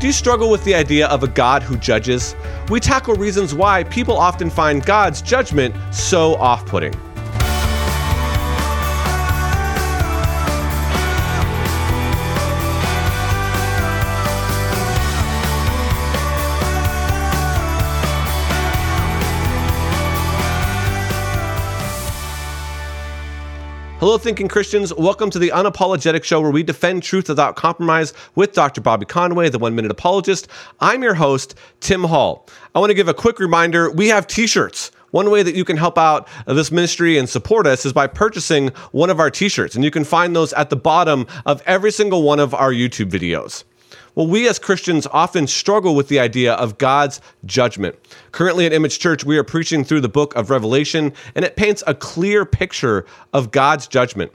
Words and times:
Do 0.00 0.06
you 0.06 0.14
struggle 0.14 0.48
with 0.48 0.64
the 0.64 0.74
idea 0.74 1.08
of 1.08 1.22
a 1.22 1.28
God 1.28 1.62
who 1.62 1.76
judges? 1.76 2.34
We 2.70 2.80
tackle 2.80 3.16
reasons 3.16 3.54
why 3.54 3.84
people 3.84 4.16
often 4.16 4.48
find 4.48 4.82
God's 4.82 5.20
judgment 5.20 5.74
so 5.92 6.36
off 6.36 6.64
putting. 6.64 6.94
Hello, 24.00 24.16
thinking 24.16 24.48
Christians. 24.48 24.94
Welcome 24.94 25.28
to 25.28 25.38
the 25.38 25.50
Unapologetic 25.50 26.24
Show, 26.24 26.40
where 26.40 26.50
we 26.50 26.62
defend 26.62 27.02
truth 27.02 27.28
without 27.28 27.56
compromise 27.56 28.14
with 28.34 28.54
Dr. 28.54 28.80
Bobby 28.80 29.04
Conway, 29.04 29.50
the 29.50 29.58
one 29.58 29.74
minute 29.74 29.90
apologist. 29.90 30.48
I'm 30.80 31.02
your 31.02 31.12
host, 31.12 31.54
Tim 31.80 32.04
Hall. 32.04 32.48
I 32.74 32.78
want 32.78 32.88
to 32.88 32.94
give 32.94 33.08
a 33.08 33.12
quick 33.12 33.38
reminder 33.38 33.90
we 33.90 34.08
have 34.08 34.26
t 34.26 34.46
shirts. 34.46 34.90
One 35.10 35.30
way 35.30 35.42
that 35.42 35.54
you 35.54 35.66
can 35.66 35.76
help 35.76 35.98
out 35.98 36.28
this 36.46 36.72
ministry 36.72 37.18
and 37.18 37.28
support 37.28 37.66
us 37.66 37.84
is 37.84 37.92
by 37.92 38.06
purchasing 38.06 38.68
one 38.92 39.10
of 39.10 39.20
our 39.20 39.30
t 39.30 39.50
shirts. 39.50 39.74
And 39.74 39.84
you 39.84 39.90
can 39.90 40.04
find 40.04 40.34
those 40.34 40.54
at 40.54 40.70
the 40.70 40.76
bottom 40.76 41.26
of 41.44 41.62
every 41.66 41.92
single 41.92 42.22
one 42.22 42.40
of 42.40 42.54
our 42.54 42.72
YouTube 42.72 43.10
videos. 43.10 43.64
Well, 44.20 44.28
we 44.28 44.46
as 44.50 44.58
Christians 44.58 45.06
often 45.12 45.46
struggle 45.46 45.94
with 45.94 46.08
the 46.08 46.20
idea 46.20 46.52
of 46.52 46.76
God's 46.76 47.22
judgment. 47.46 47.96
Currently 48.32 48.66
at 48.66 48.72
Image 48.74 48.98
Church, 48.98 49.24
we 49.24 49.38
are 49.38 49.42
preaching 49.42 49.82
through 49.82 50.02
the 50.02 50.10
book 50.10 50.36
of 50.36 50.50
Revelation, 50.50 51.14
and 51.34 51.42
it 51.42 51.56
paints 51.56 51.82
a 51.86 51.94
clear 51.94 52.44
picture 52.44 53.06
of 53.32 53.50
God's 53.50 53.86
judgment. 53.86 54.30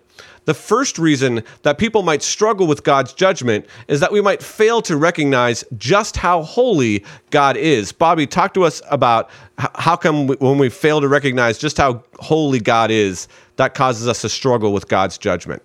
The 0.45 0.55
first 0.55 0.98
reason 0.98 1.44
that 1.61 1.77
people 1.77 2.02
might 2.02 2.23
struggle 2.23 2.66
with 2.66 2.84
God's 2.84 3.13
judgment 3.13 3.67
is 3.88 3.99
that 3.99 4.11
we 4.11 4.21
might 4.21 4.41
fail 4.41 4.81
to 4.81 4.98
recognize 4.98 5.63
just 5.77 6.17
how 6.17 6.41
holy 6.41 7.05
God 7.30 7.55
is. 7.55 7.91
Bobby, 7.91 8.25
talk 8.25 8.55
to 8.55 8.63
us 8.63 8.81
about 8.89 9.30
how 9.59 9.95
come 9.95 10.25
when 10.25 10.58
we 10.58 10.69
fail 10.69 11.00
to 11.00 11.08
recognize 11.08 11.59
just 11.59 11.78
how 11.78 12.03
holy 12.17 12.59
God 12.59 12.89
is, 12.89 13.28
that 13.58 13.75
causes 13.75 14.08
us 14.08 14.22
to 14.22 14.30
struggle 14.30 14.73
with 14.73 14.88
God's 14.88 15.19
judgment 15.19 15.61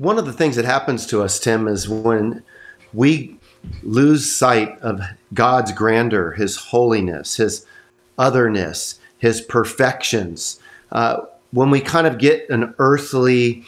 one 0.00 0.18
of 0.18 0.24
the 0.24 0.32
things 0.32 0.56
that 0.56 0.64
happens 0.64 1.04
to 1.04 1.22
us, 1.22 1.38
Tim, 1.38 1.68
is 1.68 1.86
when 1.86 2.42
we 2.94 3.36
lose 3.82 4.34
sight 4.34 4.78
of 4.80 5.02
God's 5.34 5.72
grandeur, 5.72 6.30
His 6.30 6.56
holiness, 6.56 7.36
His 7.36 7.66
otherness, 8.16 8.98
His 9.18 9.42
perfections. 9.42 10.58
Uh, 10.90 11.20
when 11.50 11.68
we 11.68 11.82
kind 11.82 12.06
of 12.06 12.16
get 12.16 12.48
an 12.48 12.74
earthly 12.78 13.62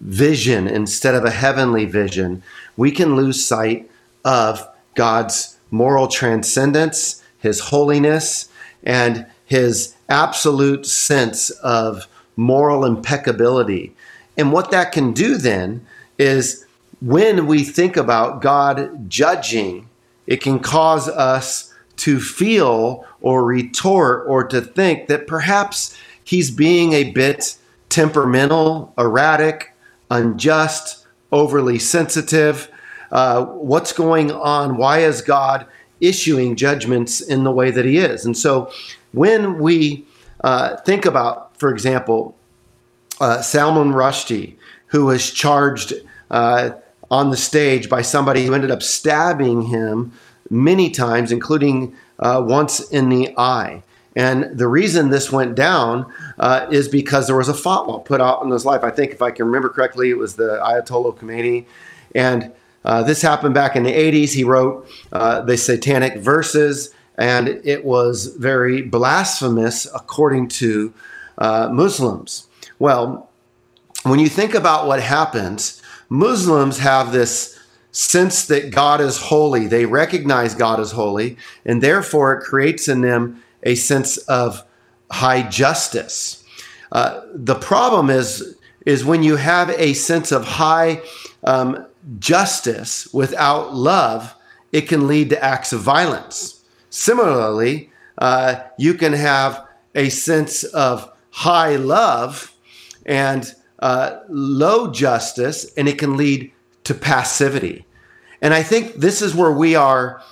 vision 0.00 0.68
instead 0.68 1.16
of 1.16 1.24
a 1.24 1.32
heavenly 1.32 1.84
vision, 1.84 2.44
we 2.76 2.92
can 2.92 3.16
lose 3.16 3.44
sight 3.44 3.90
of 4.24 4.64
God's 4.94 5.58
moral 5.72 6.06
transcendence, 6.06 7.24
His 7.40 7.58
holiness, 7.58 8.48
and 8.84 9.26
His 9.46 9.96
absolute 10.08 10.86
sense 10.86 11.50
of 11.50 12.06
moral 12.36 12.84
impeccability. 12.84 13.96
And 14.36 14.52
what 14.52 14.70
that 14.70 14.92
can 14.92 15.12
do 15.12 15.36
then 15.36 15.86
is 16.18 16.64
when 17.00 17.46
we 17.46 17.64
think 17.64 17.96
about 17.96 18.40
God 18.40 19.08
judging, 19.08 19.88
it 20.26 20.40
can 20.40 20.60
cause 20.60 21.08
us 21.08 21.74
to 21.96 22.20
feel 22.20 23.04
or 23.20 23.44
retort 23.44 24.24
or 24.26 24.44
to 24.44 24.60
think 24.60 25.08
that 25.08 25.26
perhaps 25.26 25.96
he's 26.24 26.50
being 26.50 26.92
a 26.92 27.10
bit 27.10 27.56
temperamental, 27.88 28.92
erratic, 28.96 29.74
unjust, 30.10 31.06
overly 31.30 31.78
sensitive. 31.78 32.70
Uh, 33.10 33.44
what's 33.44 33.92
going 33.92 34.30
on? 34.30 34.76
Why 34.76 35.00
is 35.00 35.20
God 35.20 35.66
issuing 36.00 36.56
judgments 36.56 37.20
in 37.20 37.44
the 37.44 37.52
way 37.52 37.70
that 37.70 37.84
he 37.84 37.98
is? 37.98 38.24
And 38.24 38.36
so 38.36 38.72
when 39.12 39.58
we 39.58 40.06
uh, 40.42 40.76
think 40.78 41.04
about, 41.04 41.56
for 41.58 41.70
example, 41.70 42.34
uh, 43.22 43.40
Salman 43.40 43.92
Rushdie, 43.92 44.56
who 44.86 45.06
was 45.06 45.30
charged 45.30 45.94
uh, 46.30 46.70
on 47.08 47.30
the 47.30 47.36
stage 47.36 47.88
by 47.88 48.02
somebody 48.02 48.44
who 48.44 48.52
ended 48.52 48.72
up 48.72 48.82
stabbing 48.82 49.62
him 49.62 50.12
many 50.50 50.90
times, 50.90 51.30
including 51.30 51.94
uh, 52.18 52.42
once 52.44 52.80
in 52.90 53.08
the 53.10 53.32
eye. 53.38 53.82
And 54.16 54.58
the 54.58 54.66
reason 54.66 55.10
this 55.10 55.30
went 55.30 55.54
down 55.54 56.12
uh, 56.38 56.66
is 56.70 56.88
because 56.88 57.28
there 57.28 57.36
was 57.36 57.48
a 57.48 57.54
fatwa 57.54 58.04
put 58.04 58.20
out 58.20 58.42
in 58.42 58.50
his 58.50 58.66
life. 58.66 58.82
I 58.82 58.90
think, 58.90 59.12
if 59.12 59.22
I 59.22 59.30
can 59.30 59.46
remember 59.46 59.68
correctly, 59.68 60.10
it 60.10 60.18
was 60.18 60.34
the 60.34 60.60
Ayatollah 60.60 61.16
Khomeini. 61.16 61.64
And 62.14 62.52
uh, 62.84 63.04
this 63.04 63.22
happened 63.22 63.54
back 63.54 63.76
in 63.76 63.84
the 63.84 63.92
80s. 63.92 64.34
He 64.34 64.42
wrote 64.42 64.88
uh, 65.12 65.42
the 65.42 65.56
satanic 65.56 66.18
verses, 66.18 66.92
and 67.16 67.48
it 67.48 67.84
was 67.84 68.34
very 68.36 68.82
blasphemous 68.82 69.86
according 69.94 70.48
to 70.48 70.92
uh, 71.38 71.70
Muslims. 71.72 72.48
Well, 72.82 73.30
when 74.02 74.18
you 74.18 74.28
think 74.28 74.54
about 74.54 74.88
what 74.88 75.00
happens, 75.00 75.80
Muslims 76.08 76.78
have 76.78 77.12
this 77.12 77.56
sense 77.92 78.46
that 78.46 78.72
God 78.72 79.00
is 79.00 79.18
holy. 79.18 79.68
They 79.68 79.86
recognize 79.86 80.56
God 80.56 80.80
is 80.80 80.90
holy, 80.90 81.36
and 81.64 81.80
therefore 81.80 82.32
it 82.32 82.42
creates 82.42 82.88
in 82.88 83.02
them 83.02 83.40
a 83.62 83.76
sense 83.76 84.16
of 84.16 84.64
high 85.12 85.48
justice. 85.48 86.42
Uh, 86.90 87.20
the 87.32 87.54
problem 87.54 88.10
is, 88.10 88.56
is 88.84 89.04
when 89.04 89.22
you 89.22 89.36
have 89.36 89.70
a 89.70 89.92
sense 89.92 90.32
of 90.32 90.44
high 90.44 91.02
um, 91.44 91.86
justice 92.18 93.06
without 93.14 93.72
love, 93.72 94.34
it 94.72 94.88
can 94.88 95.06
lead 95.06 95.30
to 95.30 95.40
acts 95.40 95.72
of 95.72 95.82
violence. 95.82 96.64
Similarly, 96.90 97.92
uh, 98.18 98.56
you 98.76 98.94
can 98.94 99.12
have 99.12 99.68
a 99.94 100.08
sense 100.08 100.64
of 100.64 101.08
high 101.30 101.76
love 101.76 102.48
and 103.06 103.54
uh, 103.78 104.20
low 104.28 104.90
justice, 104.90 105.72
and 105.76 105.88
it 105.88 105.98
can 105.98 106.16
lead 106.16 106.52
to 106.84 106.94
passivity. 106.94 107.84
And 108.40 108.54
I 108.54 108.62
think 108.62 108.94
this 108.94 109.22
is 109.22 109.34
where 109.34 109.52
we 109.52 109.74
are 109.74 110.22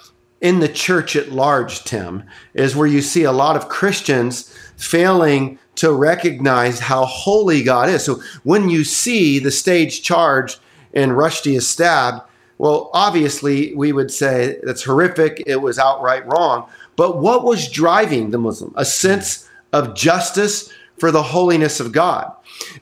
in 0.41 0.61
the 0.61 0.69
church 0.69 1.17
at 1.17 1.33
large, 1.33 1.85
Tim, 1.85 2.25
is 2.55 2.75
where 2.75 2.87
you 2.87 3.03
see 3.03 3.25
a 3.25 3.33
lot 3.33 3.57
of 3.57 3.69
Christians 3.69 4.55
failing 4.77 5.59
to 5.77 5.93
recognize 5.93 6.81
how 6.81 7.05
holy 7.05 7.63
God 7.63 7.89
is. 7.89 8.05
So 8.05 8.23
when 8.43 8.71
you 8.71 8.85
see 8.85 9.39
the 9.39 9.51
stage 9.51 10.03
charge 10.03 10.59
and 10.95 11.13
Rushdie 11.13 11.57
is 11.57 11.69
stabbed, 11.69 12.23
well, 12.59 12.91
obviously 12.93 13.75
we 13.75 13.93
would 13.93 14.11
say 14.11 14.59
that's 14.63 14.83
horrific. 14.83 15.43
It 15.47 15.57
was 15.57 15.79
outright 15.79 16.27
wrong. 16.27 16.69
But 16.97 17.19
what 17.19 17.45
was 17.45 17.71
driving 17.71 18.31
the 18.31 18.39
Muslim? 18.39 18.73
A 18.77 18.85
sense 18.85 19.49
of 19.73 19.95
justice 19.95 20.73
for 20.99 21.11
the 21.11 21.23
holiness 21.23 21.81
of 21.81 21.93
God. 21.93 22.33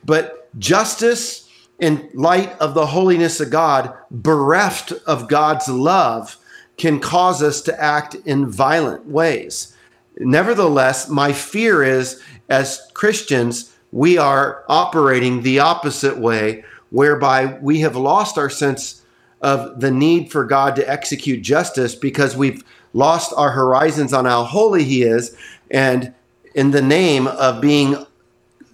But 0.05 0.49
justice 0.59 1.49
in 1.79 2.11
light 2.15 2.59
of 2.61 2.75
the 2.75 2.87
holiness 2.87 3.41
of 3.41 3.51
God, 3.51 3.95
bereft 4.11 4.93
of 5.07 5.29
God's 5.29 5.69
love, 5.69 6.37
can 6.77 7.01
cause 7.01 7.43
us 7.43 7.61
to 7.63 7.83
act 7.83 8.15
in 8.15 8.51
violent 8.51 9.07
ways. 9.07 9.77
Nevertheless, 10.19 11.09
my 11.09 11.33
fear 11.33 11.83
is 11.83 12.23
as 12.49 12.81
Christians, 12.95 13.75
we 13.93 14.19
are 14.19 14.65
operating 14.69 15.43
the 15.43 15.61
opposite 15.61 16.19
way, 16.19 16.65
whereby 16.91 17.59
we 17.61 17.81
have 17.81 17.97
lost 17.97 18.39
our 18.39 18.51
sense 18.51 19.03
of 19.41 19.81
the 19.81 19.91
need 19.91 20.33
for 20.33 20.45
God 20.45 20.75
to 20.77 20.89
execute 20.89 21.43
justice 21.43 21.95
because 21.95 22.37
we've 22.37 22.65
lost 22.93 23.33
our 23.37 23.51
horizons 23.51 24.13
on 24.13 24.25
how 24.25 24.45
holy 24.45 24.85
He 24.85 25.03
is. 25.03 25.37
And 25.71 26.13
in 26.55 26.71
the 26.71 26.83
name 26.83 27.27
of 27.27 27.61
being 27.61 28.05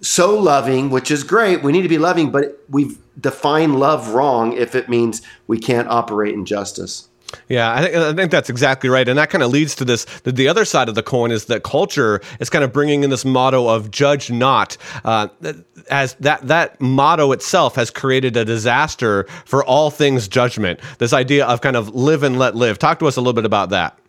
so 0.01 0.37
loving, 0.37 0.89
which 0.89 1.11
is 1.11 1.23
great. 1.23 1.63
We 1.63 1.71
need 1.71 1.83
to 1.83 1.89
be 1.89 1.97
loving, 1.97 2.31
but 2.31 2.63
we've 2.69 2.97
defined 3.19 3.79
love 3.79 4.09
wrong 4.09 4.53
if 4.53 4.75
it 4.75 4.89
means 4.89 5.21
we 5.47 5.59
can't 5.59 5.87
operate 5.87 6.33
in 6.33 6.45
justice. 6.45 7.07
Yeah, 7.47 7.73
I 7.73 7.81
think, 7.81 7.95
I 7.95 8.13
think 8.13 8.31
that's 8.31 8.49
exactly 8.49 8.89
right. 8.89 9.07
And 9.07 9.17
that 9.17 9.29
kind 9.29 9.43
of 9.43 9.51
leads 9.51 9.75
to 9.75 9.85
this. 9.85 10.05
The, 10.21 10.31
the, 10.31 10.47
other 10.47 10.63
side 10.63 10.89
of 10.89 10.95
the 10.95 11.03
coin 11.03 11.31
is 11.31 11.45
that 11.45 11.63
culture 11.63 12.21
is 12.39 12.49
kind 12.49 12.63
of 12.63 12.71
bringing 12.71 13.03
in 13.03 13.09
this 13.09 13.25
motto 13.25 13.67
of 13.67 13.91
judge 13.91 14.31
not. 14.31 14.77
Uh, 15.03 15.27
as 15.89 16.13
that, 16.15 16.47
that 16.47 16.79
motto 16.79 17.31
itself 17.31 17.75
has 17.75 17.89
created 17.89 18.37
a 18.37 18.45
disaster 18.45 19.25
for 19.45 19.63
all 19.63 19.89
things 19.89 20.27
judgment. 20.27 20.79
This 20.99 21.13
idea 21.13 21.45
of 21.45 21.61
kind 21.61 21.75
of 21.75 21.93
live 21.93 22.23
and 22.23 22.39
let 22.39 22.55
live. 22.55 22.79
Talk 22.79 22.99
to 22.99 23.07
us 23.07 23.17
a 23.17 23.21
little 23.21 23.33
bit 23.33 23.45
about 23.45 23.69
that. 23.69 23.99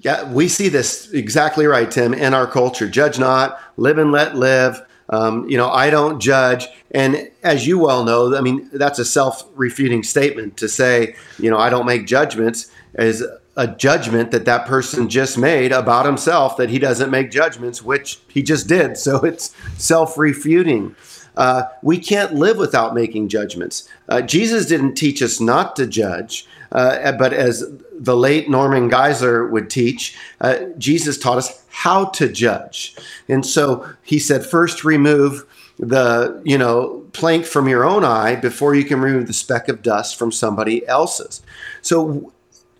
Yeah, 0.00 0.30
we 0.32 0.48
see 0.48 0.70
this 0.70 1.12
exactly 1.12 1.66
right, 1.66 1.90
Tim, 1.90 2.14
in 2.14 2.32
our 2.32 2.46
culture. 2.46 2.88
Judge 2.88 3.18
not, 3.18 3.60
live 3.76 3.98
and 3.98 4.10
let 4.10 4.34
live. 4.34 4.80
Um, 5.10 5.48
you 5.48 5.58
know, 5.58 5.68
I 5.68 5.90
don't 5.90 6.20
judge. 6.20 6.68
And 6.92 7.30
as 7.42 7.66
you 7.66 7.78
well 7.78 8.04
know, 8.04 8.34
I 8.34 8.40
mean, 8.40 8.70
that's 8.72 8.98
a 8.98 9.04
self 9.04 9.44
refuting 9.54 10.02
statement 10.02 10.56
to 10.56 10.68
say, 10.68 11.16
you 11.38 11.50
know, 11.50 11.58
I 11.58 11.68
don't 11.68 11.84
make 11.84 12.06
judgments 12.06 12.70
is 12.94 13.24
a 13.56 13.66
judgment 13.66 14.30
that 14.30 14.46
that 14.46 14.66
person 14.66 15.08
just 15.08 15.36
made 15.36 15.70
about 15.70 16.06
himself 16.06 16.56
that 16.56 16.70
he 16.70 16.78
doesn't 16.78 17.10
make 17.10 17.30
judgments, 17.30 17.82
which 17.82 18.20
he 18.28 18.42
just 18.42 18.68
did. 18.68 18.96
So 18.96 19.16
it's 19.18 19.54
self 19.76 20.16
refuting. 20.16 20.96
Uh, 21.36 21.64
we 21.82 21.98
can't 21.98 22.34
live 22.34 22.56
without 22.56 22.94
making 22.94 23.28
judgments. 23.28 23.88
Uh, 24.08 24.22
Jesus 24.22 24.66
didn't 24.66 24.94
teach 24.94 25.22
us 25.22 25.40
not 25.40 25.76
to 25.76 25.86
judge, 25.86 26.46
uh, 26.72 27.12
but 27.12 27.32
as 27.32 27.64
the 27.92 28.16
late 28.16 28.48
Norman 28.48 28.90
Geisler 28.90 29.50
would 29.50 29.70
teach, 29.70 30.16
uh, 30.40 30.58
Jesus 30.78 31.18
taught 31.18 31.38
us 31.38 31.64
how 31.68 32.06
to 32.06 32.28
judge. 32.28 32.96
And 33.28 33.44
so 33.44 33.88
he 34.02 34.18
said, 34.18 34.44
first 34.44 34.84
remove 34.84 35.46
the 35.80 36.42
you 36.44 36.58
know 36.58 37.06
plank 37.12 37.46
from 37.46 37.66
your 37.66 37.84
own 37.84 38.04
eye 38.04 38.36
before 38.36 38.74
you 38.74 38.84
can 38.84 39.00
remove 39.00 39.26
the 39.26 39.32
speck 39.32 39.66
of 39.68 39.82
dust 39.82 40.16
from 40.16 40.30
somebody 40.30 40.86
else's. 40.86 41.42
So 41.80 42.32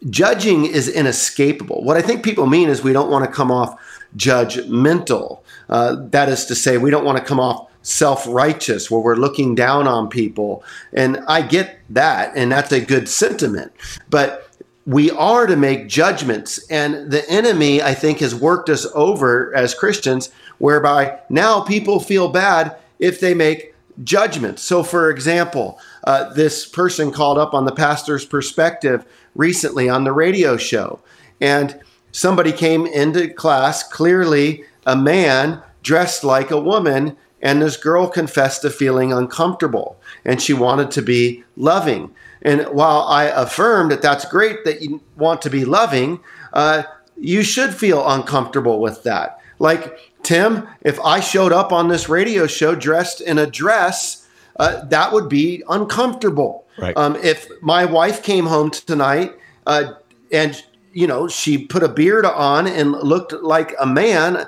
judging 0.09 0.67
is 0.67 0.89
inescapable. 0.89 1.83
What 1.83 1.97
I 1.97 2.03
think 2.03 2.23
people 2.23 2.47
mean 2.47 2.69
is 2.69 2.83
we 2.83 2.93
don't 2.93 3.11
want 3.11 3.25
to 3.25 3.31
come 3.31 3.51
off 3.51 3.81
judgmental. 4.17 5.41
Uh, 5.69 5.97
that 6.11 6.29
is 6.29 6.45
to 6.47 6.55
say, 6.55 6.79
we 6.79 6.91
don't 6.91 7.05
want 7.05 7.19
to 7.19 7.25
come 7.25 7.41
off 7.41 7.70
self 7.83 8.27
righteous 8.27 8.91
where 8.91 9.01
we're 9.01 9.17
looking 9.17 9.55
down 9.55 9.87
on 9.87 10.09
people. 10.09 10.65
And 10.93 11.21
I 11.29 11.43
get 11.43 11.79
that, 11.91 12.33
and 12.37 12.53
that's 12.53 12.73
a 12.73 12.81
good 12.81 13.09
sentiment. 13.09 13.73
But 14.09 14.49
we 14.87 15.11
are 15.13 15.47
to 15.47 15.57
make 15.57 15.89
judgments. 15.89 16.59
And 16.71 17.11
the 17.11 17.29
enemy, 17.31 17.83
I 17.83 17.95
think, 17.95 18.19
has 18.19 18.35
worked 18.35 18.69
us 18.69 18.87
over 18.95 19.55
as 19.55 19.75
Christians, 19.75 20.31
whereby 20.59 21.19
now 21.29 21.61
people 21.61 22.01
feel 22.01 22.29
bad 22.29 22.77
if 22.99 23.21
they 23.21 23.35
make 23.35 23.75
judgments. 24.03 24.63
So, 24.63 24.83
for 24.83 25.11
example, 25.11 25.79
uh, 26.05 26.33
this 26.33 26.67
person 26.67 27.13
called 27.13 27.39
up 27.39 27.55
on 27.55 27.65
the 27.65 27.73
pastor's 27.73 28.25
perspective 28.25 29.05
recently 29.35 29.89
on 29.89 30.05
the 30.05 30.13
radio 30.13 30.57
show. 30.57 31.01
And 31.41 31.79
somebody 32.13 32.53
came 32.53 32.87
into 32.87 33.29
class, 33.29 33.83
clearly 33.83 34.65
a 34.87 34.97
man 34.97 35.63
dressed 35.83 36.25
like 36.25 36.51
a 36.51 36.61
woman, 36.61 37.17
and 37.43 37.63
this 37.63 37.77
girl 37.77 38.09
confessed 38.09 38.63
to 38.63 38.71
feeling 38.71 39.13
uncomfortable 39.13 40.01
and 40.25 40.41
she 40.41 40.53
wanted 40.53 40.91
to 40.93 41.03
be 41.03 41.45
loving. 41.57 42.15
And 42.43 42.63
while 42.69 43.03
I 43.03 43.25
affirm 43.25 43.89
that 43.91 44.03
that's 44.03 44.25
great 44.25 44.65
that 44.65 44.83
you 44.83 45.03
want 45.17 45.43
to 45.43 45.51
be 45.51 45.65
loving, 45.65 46.21
uh, 46.53 46.85
you 47.17 47.43
should 47.43 47.75
feel 47.75 48.09
uncomfortable 48.09 48.81
with 48.81 49.03
that. 49.05 49.41
Like, 49.59 50.13
Tim, 50.23 50.67
if 50.81 50.99
I 51.01 51.21
showed 51.21 51.53
up 51.53 51.71
on 51.73 51.89
this 51.89 52.09
radio 52.09 52.47
show 52.47 52.75
dressed 52.75 53.21
in 53.21 53.39
a 53.39 53.47
dress, 53.47 54.27
uh, 54.59 54.85
that 54.87 55.13
would 55.13 55.29
be 55.29 55.63
uncomfortable. 55.69 56.67
Right. 56.79 56.97
Um, 56.97 57.17
if 57.17 57.49
my 57.63 57.85
wife 57.85 58.23
came 58.23 58.47
home 58.47 58.71
tonight 58.71 59.35
uh, 59.67 59.95
and 60.33 60.63
you 60.93 61.07
know 61.07 61.29
she 61.29 61.67
put 61.67 61.83
a 61.83 61.89
beard 61.89 62.25
on 62.25 62.67
and 62.67 62.93
looked 62.93 63.33
like 63.33 63.75
a 63.79 63.87
man, 63.87 64.47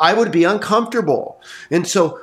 I 0.00 0.14
would 0.14 0.32
be 0.32 0.44
uncomfortable. 0.44 1.40
And 1.70 1.86
so 1.86 2.20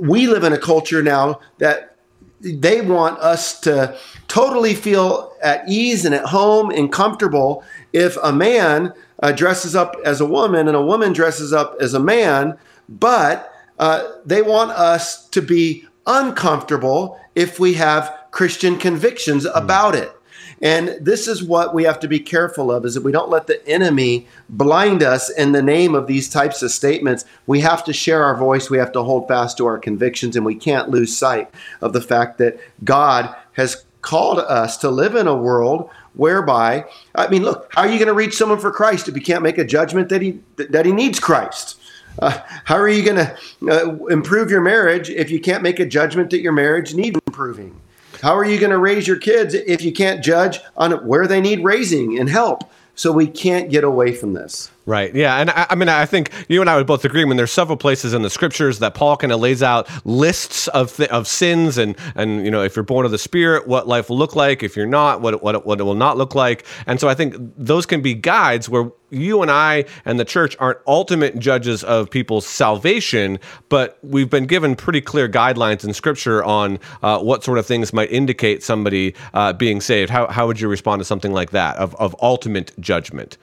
we 0.00 0.26
live 0.26 0.44
in 0.44 0.52
a 0.52 0.58
culture 0.58 1.02
now 1.02 1.40
that 1.58 1.96
they 2.40 2.80
want 2.80 3.18
us 3.18 3.60
to 3.60 3.96
totally 4.28 4.74
feel 4.74 5.34
at 5.42 5.68
ease 5.68 6.04
and 6.04 6.14
at 6.14 6.26
home 6.26 6.70
and 6.70 6.90
comfortable 6.90 7.62
if 7.92 8.16
a 8.22 8.32
man 8.32 8.92
uh, 9.22 9.32
dresses 9.32 9.76
up 9.76 9.96
as 10.04 10.20
a 10.20 10.26
woman 10.26 10.66
and 10.66 10.76
a 10.76 10.82
woman 10.82 11.12
dresses 11.12 11.52
up 11.52 11.76
as 11.80 11.92
a 11.92 12.00
man, 12.00 12.56
but 12.88 13.52
uh, 13.78 14.10
they 14.24 14.42
want 14.42 14.70
us 14.70 15.26
to 15.28 15.42
be 15.42 15.84
uncomfortable 16.06 17.20
if 17.34 17.60
we 17.60 17.74
have 17.74 18.14
Christian 18.30 18.78
convictions 18.78 19.44
about 19.44 19.94
it. 19.94 20.12
And 20.60 20.98
this 21.00 21.26
is 21.26 21.42
what 21.42 21.74
we 21.74 21.84
have 21.84 22.00
to 22.00 22.08
be 22.08 22.20
careful 22.20 22.70
of 22.70 22.84
is 22.84 22.94
that 22.94 23.02
we 23.02 23.12
don't 23.12 23.30
let 23.30 23.46
the 23.46 23.66
enemy 23.66 24.26
blind 24.48 25.02
us 25.02 25.30
in 25.30 25.52
the 25.52 25.62
name 25.62 25.94
of 25.94 26.06
these 26.06 26.28
types 26.28 26.62
of 26.62 26.70
statements. 26.70 27.24
We 27.46 27.60
have 27.60 27.82
to 27.84 27.92
share 27.92 28.22
our 28.22 28.36
voice, 28.36 28.68
we 28.68 28.78
have 28.78 28.92
to 28.92 29.02
hold 29.02 29.26
fast 29.26 29.56
to 29.58 29.66
our 29.66 29.78
convictions, 29.78 30.36
and 30.36 30.44
we 30.44 30.54
can't 30.54 30.90
lose 30.90 31.16
sight 31.16 31.50
of 31.80 31.92
the 31.92 32.02
fact 32.02 32.38
that 32.38 32.60
God 32.84 33.34
has 33.52 33.84
called 34.02 34.38
us 34.38 34.76
to 34.78 34.90
live 34.90 35.14
in 35.14 35.26
a 35.26 35.36
world 35.36 35.90
whereby 36.14 36.84
I 37.14 37.28
mean 37.28 37.42
look, 37.42 37.70
how 37.72 37.82
are 37.82 37.88
you 37.88 37.98
going 37.98 38.08
to 38.08 38.14
reach 38.14 38.34
someone 38.34 38.58
for 38.58 38.70
Christ 38.70 39.08
if 39.08 39.14
you 39.14 39.22
can't 39.22 39.42
make 39.42 39.58
a 39.58 39.64
judgment 39.64 40.08
that 40.08 40.22
he 40.22 40.40
that 40.56 40.86
he 40.86 40.92
needs 40.92 41.20
Christ? 41.20 41.78
Uh, 42.18 42.38
how 42.64 42.76
are 42.76 42.88
you 42.88 43.04
going 43.04 43.16
to 43.16 43.36
uh, 43.70 44.06
improve 44.06 44.50
your 44.50 44.60
marriage 44.60 45.08
if 45.10 45.30
you 45.30 45.40
can't 45.40 45.62
make 45.62 45.78
a 45.78 45.86
judgment 45.86 46.30
that 46.30 46.40
your 46.40 46.52
marriage 46.52 46.94
needs 46.94 47.18
improving? 47.26 47.80
How 48.22 48.36
are 48.36 48.44
you 48.44 48.58
going 48.58 48.70
to 48.70 48.78
raise 48.78 49.06
your 49.06 49.16
kids 49.16 49.54
if 49.54 49.82
you 49.82 49.92
can't 49.92 50.22
judge 50.22 50.60
on 50.76 50.92
where 51.06 51.26
they 51.26 51.40
need 51.40 51.64
raising 51.64 52.18
and 52.18 52.28
help? 52.28 52.70
So 52.94 53.12
we 53.12 53.26
can't 53.26 53.70
get 53.70 53.82
away 53.82 54.12
from 54.12 54.34
this. 54.34 54.70
Right. 54.86 55.14
Yeah. 55.14 55.36
And 55.36 55.50
I, 55.50 55.66
I, 55.70 55.74
mean, 55.74 55.88
I 55.88 56.06
think 56.06 56.30
you 56.48 56.60
and 56.60 56.70
I 56.70 56.76
would 56.76 56.86
both 56.86 57.04
agree. 57.04 57.24
Mean, 57.24 57.36
there's 57.36 57.52
several 57.52 57.76
places 57.76 58.14
in 58.14 58.22
the 58.22 58.30
scriptures 58.30 58.78
that 58.78 58.94
Paul 58.94 59.16
kind 59.16 59.32
of 59.32 59.38
lays 59.38 59.62
out 59.62 59.88
lists 60.06 60.68
of 60.68 60.96
th- 60.96 61.10
of 61.10 61.28
sins 61.28 61.76
and 61.76 61.96
and 62.14 62.44
you 62.44 62.50
know 62.50 62.62
if 62.62 62.74
you're 62.76 62.82
born 62.82 63.04
of 63.04 63.12
the 63.12 63.18
Spirit, 63.18 63.68
what 63.68 63.86
life 63.86 64.08
will 64.08 64.16
look 64.16 64.34
like. 64.34 64.62
If 64.62 64.76
you're 64.76 64.86
not, 64.86 65.20
what 65.20 65.42
what 65.42 65.66
what 65.66 65.80
it 65.80 65.84
will 65.84 65.94
not 65.94 66.16
look 66.16 66.34
like. 66.34 66.64
And 66.86 66.98
so 66.98 67.08
I 67.08 67.14
think 67.14 67.34
those 67.56 67.84
can 67.84 68.00
be 68.00 68.14
guides 68.14 68.68
where 68.68 68.90
you 69.10 69.42
and 69.42 69.50
I 69.50 69.84
and 70.04 70.18
the 70.18 70.24
church 70.24 70.56
aren't 70.58 70.78
ultimate 70.86 71.38
judges 71.38 71.84
of 71.84 72.10
people's 72.10 72.46
salvation, 72.46 73.38
but 73.68 73.98
we've 74.02 74.30
been 74.30 74.46
given 74.46 74.76
pretty 74.76 75.00
clear 75.00 75.28
guidelines 75.28 75.84
in 75.84 75.92
Scripture 75.92 76.42
on 76.42 76.78
uh, 77.02 77.18
what 77.18 77.44
sort 77.44 77.58
of 77.58 77.66
things 77.66 77.92
might 77.92 78.10
indicate 78.10 78.62
somebody 78.62 79.14
uh, 79.34 79.52
being 79.52 79.80
saved. 79.80 80.10
How 80.10 80.26
how 80.28 80.46
would 80.46 80.58
you 80.58 80.68
respond 80.68 81.00
to 81.00 81.04
something 81.04 81.32
like 81.32 81.50
that 81.50 81.76
of 81.76 81.94
of 81.96 82.16
ultimate 82.22 82.72
judgment? 82.80 83.36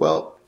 Well, 0.00 0.38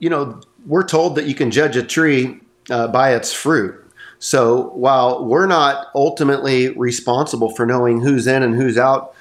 you 0.00 0.10
know, 0.10 0.40
we're 0.66 0.86
told 0.86 1.14
that 1.14 1.26
you 1.26 1.34
can 1.34 1.52
judge 1.52 1.76
a 1.76 1.84
tree 1.84 2.40
uh, 2.68 2.88
by 2.88 3.14
its 3.14 3.32
fruit. 3.32 3.74
So 4.18 4.70
while 4.70 5.24
we're 5.24 5.46
not 5.46 5.86
ultimately 5.94 6.70
responsible 6.70 7.54
for 7.54 7.64
knowing 7.64 8.00
who's 8.00 8.26
in 8.26 8.42
and 8.42 8.56
who's 8.56 8.76
out 8.76 9.14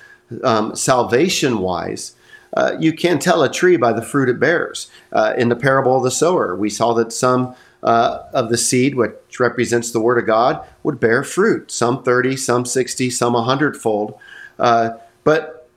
um, 0.44 0.76
salvation 0.76 1.60
wise, 1.60 2.16
uh, 2.56 2.76
you 2.80 2.92
can 2.92 3.20
tell 3.20 3.44
a 3.44 3.52
tree 3.52 3.78
by 3.78 3.94
the 3.94 4.02
fruit 4.02 4.30
it 4.30 4.40
bears. 4.40 4.90
Uh, 5.12 5.36
in 5.38 5.50
the 5.50 5.56
parable 5.56 5.96
of 5.96 6.04
the 6.04 6.10
sower, 6.10 6.56
we 6.56 6.72
saw 6.72 6.96
that 6.96 7.14
some 7.14 7.56
uh, 7.84 8.24
of 8.34 8.50
the 8.50 8.58
seed, 8.58 8.96
which 8.96 9.40
represents 9.40 9.92
the 9.92 10.02
word 10.02 10.18
of 10.18 10.26
God, 10.26 10.66
would 10.82 11.00
bear 11.00 11.24
fruit, 11.24 11.70
some 11.70 12.02
30, 12.02 12.36
some 12.36 12.66
60, 12.66 13.12
some 13.12 13.34
100 13.34 13.78
fold. 13.78 14.18
Uh, 14.58 14.92
but 15.24 15.70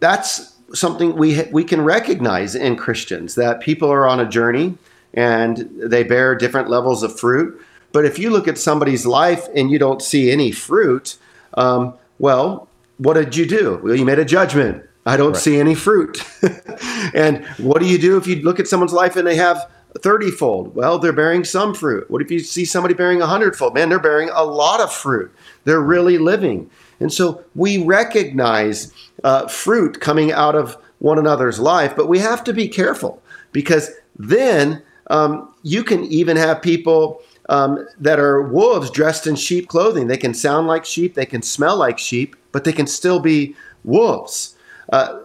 that's 0.00 0.51
something 0.74 1.16
we 1.16 1.42
we 1.50 1.64
can 1.64 1.82
recognize 1.82 2.54
in 2.54 2.76
Christians 2.76 3.34
that 3.34 3.60
people 3.60 3.90
are 3.90 4.06
on 4.06 4.20
a 4.20 4.28
journey 4.28 4.76
and 5.14 5.68
they 5.76 6.02
bear 6.02 6.34
different 6.34 6.70
levels 6.70 7.02
of 7.02 7.18
fruit. 7.18 7.60
But 7.92 8.04
if 8.04 8.18
you 8.18 8.30
look 8.30 8.48
at 8.48 8.58
somebody's 8.58 9.04
life 9.04 9.46
and 9.54 9.70
you 9.70 9.78
don't 9.78 10.00
see 10.00 10.30
any 10.30 10.50
fruit, 10.50 11.16
um, 11.54 11.94
well, 12.18 12.68
what 12.96 13.14
did 13.14 13.36
you 13.36 13.46
do? 13.46 13.80
Well, 13.82 13.94
you 13.94 14.04
made 14.04 14.18
a 14.18 14.24
judgment. 14.24 14.84
I 15.04 15.16
don't 15.16 15.32
right. 15.32 15.42
see 15.42 15.58
any 15.58 15.74
fruit. 15.74 16.22
and 17.14 17.44
what 17.58 17.80
do 17.80 17.86
you 17.86 17.98
do 17.98 18.16
if 18.16 18.26
you 18.26 18.36
look 18.36 18.60
at 18.60 18.68
someone's 18.68 18.92
life 18.92 19.16
and 19.16 19.26
they 19.26 19.36
have 19.36 19.68
30 19.98 20.30
fold? 20.30 20.74
Well, 20.74 20.98
they're 20.98 21.12
bearing 21.12 21.44
some 21.44 21.74
fruit. 21.74 22.10
What 22.10 22.22
if 22.22 22.30
you 22.30 22.38
see 22.38 22.64
somebody 22.64 22.94
bearing 22.94 23.18
100 23.18 23.56
fold? 23.56 23.74
Man, 23.74 23.88
they're 23.88 23.98
bearing 23.98 24.30
a 24.32 24.44
lot 24.44 24.80
of 24.80 24.92
fruit. 24.92 25.34
They're 25.64 25.80
really 25.80 26.18
living. 26.18 26.70
And 27.02 27.12
so 27.12 27.44
we 27.54 27.82
recognize 27.84 28.92
uh, 29.24 29.48
fruit 29.48 30.00
coming 30.00 30.32
out 30.32 30.54
of 30.54 30.76
one 30.98 31.18
another's 31.18 31.58
life, 31.58 31.94
but 31.96 32.08
we 32.08 32.20
have 32.20 32.44
to 32.44 32.52
be 32.52 32.68
careful 32.68 33.22
because 33.50 33.90
then 34.16 34.82
um, 35.08 35.52
you 35.62 35.82
can 35.84 36.04
even 36.04 36.36
have 36.36 36.62
people 36.62 37.20
um, 37.48 37.86
that 37.98 38.18
are 38.18 38.42
wolves 38.42 38.90
dressed 38.90 39.26
in 39.26 39.34
sheep 39.34 39.68
clothing. 39.68 40.06
They 40.06 40.16
can 40.16 40.32
sound 40.32 40.68
like 40.68 40.84
sheep, 40.84 41.14
they 41.14 41.26
can 41.26 41.42
smell 41.42 41.76
like 41.76 41.98
sheep, 41.98 42.36
but 42.52 42.64
they 42.64 42.72
can 42.72 42.86
still 42.86 43.20
be 43.20 43.56
wolves. 43.84 44.56
Uh, 44.92 45.18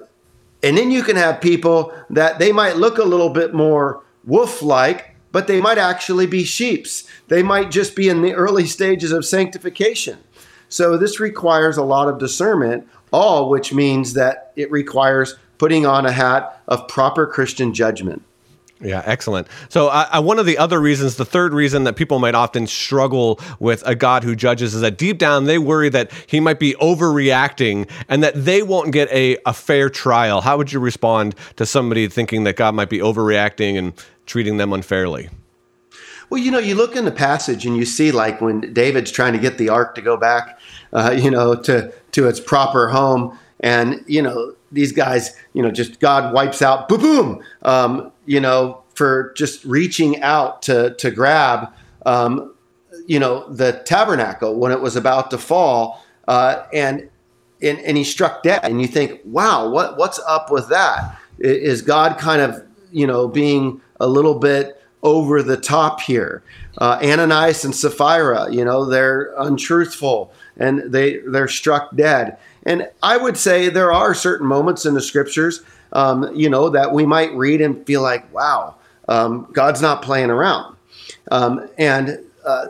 and 0.63 0.77
then 0.77 0.91
you 0.91 1.03
can 1.03 1.15
have 1.15 1.39
people 1.39 1.93
that 2.09 2.39
they 2.39 2.51
might 2.51 2.77
look 2.77 2.97
a 2.97 3.03
little 3.03 3.29
bit 3.29 3.53
more 3.53 4.03
wolf 4.25 4.61
like, 4.61 5.15
but 5.31 5.47
they 5.47 5.61
might 5.61 5.77
actually 5.77 6.25
be 6.25 6.43
sheeps. 6.43 7.07
They 7.27 7.43
might 7.43 7.69
just 7.69 7.95
be 7.95 8.09
in 8.09 8.21
the 8.23 8.33
early 8.33 8.65
stages 8.77 9.11
of 9.11 9.25
sanctification. 9.25 10.17
So 10.69 10.97
this 10.97 11.19
requires 11.19 11.77
a 11.77 11.83
lot 11.83 12.07
of 12.07 12.19
discernment, 12.19 12.87
all 13.11 13.49
which 13.49 13.73
means 13.73 14.13
that 14.13 14.51
it 14.55 14.69
requires 14.71 15.35
putting 15.57 15.85
on 15.85 16.05
a 16.05 16.11
hat 16.11 16.61
of 16.67 16.87
proper 16.87 17.25
Christian 17.25 17.73
judgment. 17.73 18.23
Yeah, 18.79 19.01
excellent. 19.05 19.47
So, 19.69 19.87
uh, 19.87 20.21
one 20.21 20.37
of 20.37 20.45
the 20.45 20.59
other 20.59 20.79
reasons, 20.79 21.15
the 21.15 21.25
third 21.25 21.51
reason 21.51 21.85
that 21.85 21.93
people 21.93 22.19
might 22.19 22.35
often 22.35 22.67
struggle 22.67 23.39
with 23.59 23.81
a 23.87 23.95
God 23.95 24.23
who 24.23 24.35
judges 24.35 24.75
is 24.75 24.81
that 24.81 24.99
deep 24.99 25.17
down 25.17 25.45
they 25.45 25.57
worry 25.57 25.89
that 25.89 26.11
he 26.27 26.39
might 26.39 26.59
be 26.59 26.73
overreacting 26.75 27.89
and 28.07 28.21
that 28.21 28.33
they 28.35 28.61
won't 28.61 28.91
get 28.91 29.09
a, 29.09 29.37
a 29.47 29.53
fair 29.53 29.89
trial. 29.89 30.41
How 30.41 30.57
would 30.57 30.71
you 30.71 30.79
respond 30.79 31.33
to 31.55 31.65
somebody 31.65 32.07
thinking 32.07 32.43
that 32.43 32.55
God 32.55 32.75
might 32.75 32.89
be 32.89 32.99
overreacting 32.99 33.79
and 33.79 33.93
treating 34.27 34.57
them 34.57 34.71
unfairly? 34.71 35.29
Well, 36.29 36.39
you 36.39 36.51
know, 36.51 36.59
you 36.59 36.75
look 36.75 36.95
in 36.95 37.05
the 37.05 37.11
passage 37.11 37.65
and 37.65 37.75
you 37.75 37.85
see 37.85 38.11
like 38.11 38.41
when 38.41 38.73
David's 38.73 39.11
trying 39.11 39.33
to 39.33 39.39
get 39.39 39.57
the 39.57 39.69
ark 39.69 39.95
to 39.95 40.01
go 40.01 40.17
back, 40.17 40.56
uh, 40.93 41.15
you 41.17 41.31
know, 41.31 41.55
to 41.55 41.93
to 42.11 42.27
its 42.27 42.39
proper 42.39 42.89
home, 42.89 43.37
and 43.59 44.03
you 44.07 44.21
know 44.21 44.55
these 44.71 44.91
guys, 44.91 45.35
you 45.53 45.61
know, 45.61 45.71
just 45.71 45.99
God 45.99 46.33
wipes 46.33 46.61
out, 46.61 46.89
boom, 46.89 46.99
boom, 46.99 47.43
um, 47.63 48.11
you 48.25 48.39
know, 48.39 48.83
for 48.95 49.33
just 49.35 49.63
reaching 49.63 50.21
out 50.21 50.61
to 50.63 50.95
to 50.95 51.11
grab, 51.11 51.71
um, 52.05 52.53
you 53.05 53.19
know, 53.19 53.47
the 53.49 53.81
tabernacle 53.85 54.55
when 54.55 54.71
it 54.71 54.81
was 54.81 54.95
about 54.95 55.31
to 55.31 55.37
fall, 55.37 56.03
uh, 56.27 56.63
and, 56.73 57.09
and 57.61 57.79
and 57.79 57.97
he 57.97 58.03
struck 58.03 58.43
dead. 58.43 58.61
And 58.63 58.81
you 58.81 58.87
think, 58.87 59.21
wow, 59.25 59.69
what 59.69 59.97
what's 59.97 60.19
up 60.27 60.51
with 60.51 60.69
that? 60.69 61.17
Is 61.39 61.81
God 61.81 62.17
kind 62.17 62.41
of 62.41 62.63
you 62.91 63.07
know 63.07 63.27
being 63.27 63.81
a 63.99 64.07
little 64.07 64.35
bit 64.35 64.81
over 65.03 65.41
the 65.41 65.57
top 65.57 66.01
here? 66.01 66.43
Uh, 66.79 66.99
Ananias 67.01 67.65
and 67.65 67.73
Sapphira, 67.73 68.51
you 68.51 68.63
know, 68.63 68.85
they're 68.85 69.33
untruthful 69.39 70.31
and 70.57 70.91
they 70.91 71.17
they're 71.19 71.47
struck 71.47 71.95
dead. 71.95 72.37
And 72.63 72.89
I 73.01 73.17
would 73.17 73.37
say 73.37 73.69
there 73.69 73.93
are 73.93 74.13
certain 74.13 74.47
moments 74.47 74.85
in 74.85 74.93
the 74.93 75.01
scriptures, 75.01 75.61
um, 75.93 76.35
you 76.35 76.49
know, 76.49 76.69
that 76.69 76.91
we 76.91 77.05
might 77.05 77.33
read 77.33 77.61
and 77.61 77.85
feel 77.85 78.01
like, 78.01 78.31
wow, 78.33 78.75
um, 79.07 79.47
God's 79.53 79.81
not 79.81 80.01
playing 80.01 80.29
around. 80.29 80.75
Um, 81.31 81.69
and 81.77 82.23
uh, 82.45 82.67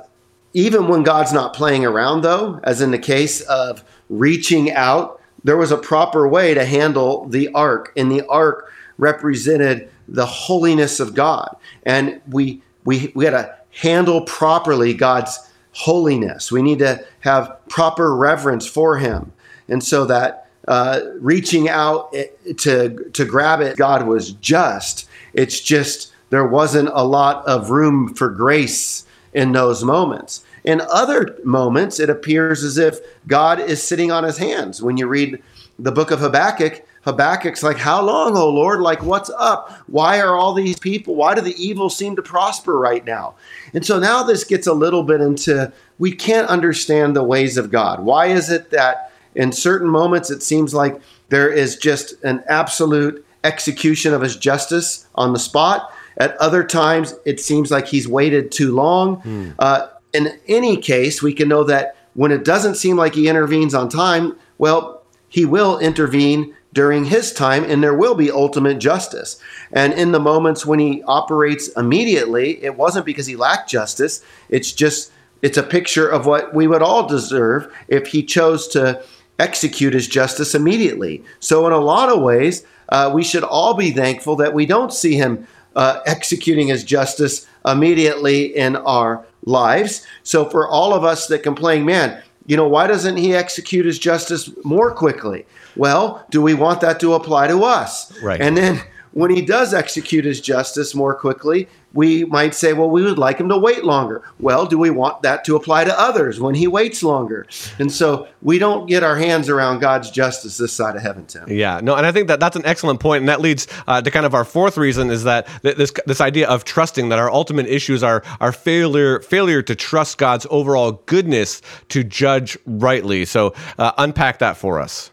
even 0.54 0.88
when 0.88 1.04
God's 1.04 1.34
not 1.34 1.54
playing 1.54 1.86
around, 1.86 2.22
though, 2.22 2.60
as 2.64 2.82
in 2.82 2.92
the 2.92 3.00
case 3.00 3.42
of 3.42 3.84
reaching 4.10 4.72
out, 4.72 5.22
there 5.44 5.58
was 5.58 5.72
a 5.72 5.78
proper 5.78 6.28
way 6.28 6.54
to 6.54 6.66
handle 6.66 7.26
the 7.28 7.50
ark, 7.54 7.94
and 7.96 8.12
the 8.12 8.26
ark 8.28 8.72
represented 8.98 9.90
the 10.08 10.26
holiness 10.26 11.00
of 11.00 11.14
God. 11.14 11.56
And 11.84 12.22
we 12.30 12.62
we 12.86 13.12
we 13.16 13.26
had 13.26 13.32
to 13.32 13.56
handle 13.72 14.22
properly 14.22 14.94
God's 14.94 15.40
holiness. 15.78 16.52
We 16.52 16.64
need 16.64 16.80
to 16.80 17.06
have 17.20 17.56
proper 17.70 18.16
reverence 18.16 18.66
for 18.66 18.98
Him, 18.98 19.32
and 19.68 19.84
so 19.84 20.06
that 20.06 20.48
uh, 20.68 21.02
reaching 21.20 21.70
out 21.70 22.10
eh, 22.14 22.26
to 22.58 23.10
to 23.14 23.26
grab 23.26 23.62
it, 23.62 23.78
God 23.78 24.08
was 24.08 24.32
just. 24.34 25.08
It's 25.34 25.62
just 25.62 26.12
there 26.32 26.48
wasn't 26.48 26.90
a 26.94 27.04
lot 27.04 27.46
of 27.48 27.70
room 27.70 28.14
for 28.16 28.30
grace 28.30 29.06
in 29.34 29.52
those 29.52 29.84
moments. 29.84 30.44
In 30.64 30.82
other 30.92 31.38
moments, 31.44 32.00
it 32.00 32.10
appears 32.10 32.64
as 32.64 32.78
if 32.78 33.00
God 33.28 33.60
is 33.60 33.82
sitting 33.82 34.12
on 34.12 34.24
his 34.24 34.38
hands. 34.38 34.82
When 34.82 34.98
you 34.98 35.08
read 35.08 35.42
the 35.78 35.92
book 35.92 36.10
of 36.10 36.20
Habakkuk, 36.20 36.84
Habakkuk's 37.08 37.64
like, 37.64 37.78
How 37.78 38.02
long, 38.02 38.36
O 38.36 38.50
Lord? 38.50 38.82
Like, 38.82 39.02
what's 39.02 39.30
up? 39.30 39.72
Why 39.88 40.20
are 40.20 40.36
all 40.36 40.54
these 40.54 40.78
people, 40.78 41.16
why 41.16 41.36
do 41.36 41.42
the 41.42 41.56
evil 41.56 41.90
seem 41.90 42.18
to 42.18 42.22
prosper 42.22 42.78
right 42.78 43.06
now? 43.06 43.36
And 43.74 43.86
so 43.86 43.98
now 43.98 44.24
this 44.24 44.44
gets 44.44 44.68
a 44.68 44.74
little 44.74 45.04
bit 45.04 45.22
into 45.22 45.72
we 46.00 46.12
can't 46.12 46.50
understand 46.50 47.16
the 47.16 47.24
ways 47.24 47.56
of 47.58 47.72
God. 47.72 48.02
Why 48.02 48.26
is 48.26 48.52
it 48.52 48.72
that 48.72 49.14
in 49.36 49.54
certain 49.54 49.88
moments 49.88 50.30
it 50.30 50.44
seems 50.44 50.74
like 50.74 51.00
there 51.30 51.50
is 51.50 51.78
just 51.78 52.22
an 52.26 52.44
absolute 52.50 53.26
execution 53.46 54.14
of 54.14 54.22
his 54.22 54.36
justice 54.36 55.08
on 55.16 55.32
the 55.32 55.40
spot? 55.40 55.94
At 56.18 56.36
other 56.38 56.66
times, 56.66 57.16
it 57.26 57.40
seems 57.40 57.72
like 57.72 57.88
he's 57.88 58.08
waited 58.08 58.52
too 58.52 58.76
long. 58.76 59.22
Mm. 59.22 59.56
Uh, 59.60 59.88
in 60.14 60.38
any 60.50 60.76
case, 60.76 61.22
we 61.22 61.32
can 61.32 61.48
know 61.48 61.64
that 61.64 61.96
when 62.16 62.34
it 62.34 62.44
doesn't 62.44 62.76
seem 62.76 62.98
like 62.98 63.14
he 63.14 63.30
intervenes 63.30 63.74
on 63.74 63.88
time, 63.88 64.36
well, 64.58 65.04
he 65.30 65.46
will 65.46 65.78
intervene 65.80 66.56
during 66.78 67.06
his 67.06 67.34
time 67.34 67.64
and 67.64 67.84
there 67.84 67.96
will 67.96 68.14
be 68.14 68.30
ultimate 68.30 68.78
justice. 68.78 69.42
And 69.74 69.94
in 69.94 70.12
the 70.12 70.20
moments 70.20 70.64
when 70.64 70.78
he 70.78 71.02
operates 71.08 71.70
immediately, 71.70 72.64
it 72.64 72.78
wasn't 72.78 73.08
because 73.08 73.26
he 73.26 73.36
lacked 73.36 73.68
justice. 73.68 74.24
It's 74.50 74.72
just, 74.72 75.12
it's 75.42 75.58
a 75.58 75.64
picture 75.64 76.08
of 76.08 76.28
what 76.28 76.54
we 76.54 76.68
would 76.68 76.84
all 76.84 77.08
deserve 77.08 77.74
if 77.88 78.06
he 78.06 78.22
chose 78.22 78.68
to 78.68 79.04
execute 79.40 79.96
his 79.96 80.08
justice 80.08 80.54
immediately. 80.54 81.24
So, 81.40 81.66
in 81.66 81.74
a 81.74 81.80
lot 81.80 82.10
of 82.10 82.22
ways, 82.22 82.64
uh, 82.90 83.10
we 83.12 83.24
should 83.24 83.44
all 83.44 83.74
be 83.74 83.90
thankful 83.90 84.36
that 84.36 84.54
we 84.54 84.68
don't 84.68 84.94
see 84.94 85.16
him 85.16 85.48
uh, 85.76 86.02
executing 86.06 86.68
his 86.68 86.84
justice 86.84 87.48
immediately 87.66 88.56
in 88.56 88.76
our 88.76 89.26
lives. 89.46 90.06
So 90.22 90.46
for 90.46 90.68
all 90.68 90.94
of 90.94 91.04
us 91.04 91.26
that 91.28 91.42
complain, 91.42 91.86
man, 91.86 92.22
you 92.48 92.58
know, 92.58 92.68
why 92.68 92.88
doesn't 92.88 93.18
he 93.18 93.36
execute 93.36 93.86
his 93.86 94.00
justice 94.00 94.50
more 94.64 94.92
quickly? 94.92 95.46
Well, 95.76 96.26
do 96.32 96.42
we 96.42 96.56
want 96.56 96.82
that 96.82 97.00
to 97.02 97.14
apply 97.14 97.48
to 97.48 97.64
us? 97.64 98.12
Right. 98.22 98.42
And 98.42 98.58
then 98.58 98.82
when 99.18 99.32
he 99.32 99.42
does 99.42 99.74
execute 99.74 100.26
his 100.26 100.40
justice 100.40 100.94
more 100.94 101.16
quickly, 101.16 101.68
we 101.94 102.24
might 102.26 102.54
say, 102.54 102.74
well, 102.74 102.92
we 102.92 103.02
would 103.02 103.18
like 103.18 103.40
him 103.40 103.50
to 103.50 103.58
wait 103.58 103.84
longer. 103.84 104.22
Well, 104.40 104.68
do 104.68 104.78
we 104.78 104.92
want 104.92 105.24
that 105.24 105.44
to 105.46 105.56
apply 105.56 105.86
to 105.86 106.00
others 106.00 106.40
when 106.40 106.54
he 106.54 106.68
waits 106.68 107.02
longer? 107.02 107.48
And 107.80 107.92
so 107.92 108.28
we 108.44 108.60
don't 108.60 108.86
get 108.86 109.02
our 109.02 109.16
hands 109.16 109.50
around 109.50 109.80
God's 109.80 110.12
justice 110.12 110.58
this 110.58 110.72
side 110.72 110.96
of 110.96 111.02
heaven, 111.02 111.26
Tim. 111.26 111.50
Yeah, 111.50 111.80
no, 111.82 111.96
and 111.96 112.06
I 112.06 112.12
think 112.12 112.28
that 112.28 112.40
that's 112.40 112.56
an 112.56 112.66
excellent 112.68 113.00
point, 113.00 113.22
and 113.22 113.30
that 113.30 113.42
leads 113.42 113.68
uh, 113.88 114.04
to 114.04 114.12
kind 114.12 114.28
of 114.28 114.36
our 114.36 114.46
fourth 114.46 114.78
reason 114.78 115.10
is 115.10 115.24
that 115.24 115.48
this 115.64 115.92
this 116.06 116.22
idea 116.22 116.48
of 116.48 116.64
trusting 116.64 117.10
that 117.10 117.18
our 117.18 117.32
ultimate 117.32 117.66
issues 117.66 118.04
are 118.04 118.22
our 118.40 118.52
failure 118.52 119.22
failure 119.22 119.64
to 119.64 119.76
trust 119.76 120.20
God's 120.20 120.46
overall 120.52 121.02
goodness 121.08 121.64
to 121.90 122.04
judge 122.04 122.56
rightly. 122.68 123.26
So 123.26 123.56
uh, 123.80 123.94
unpack 123.98 124.38
that 124.40 124.58
for 124.58 124.80
us. 124.80 125.10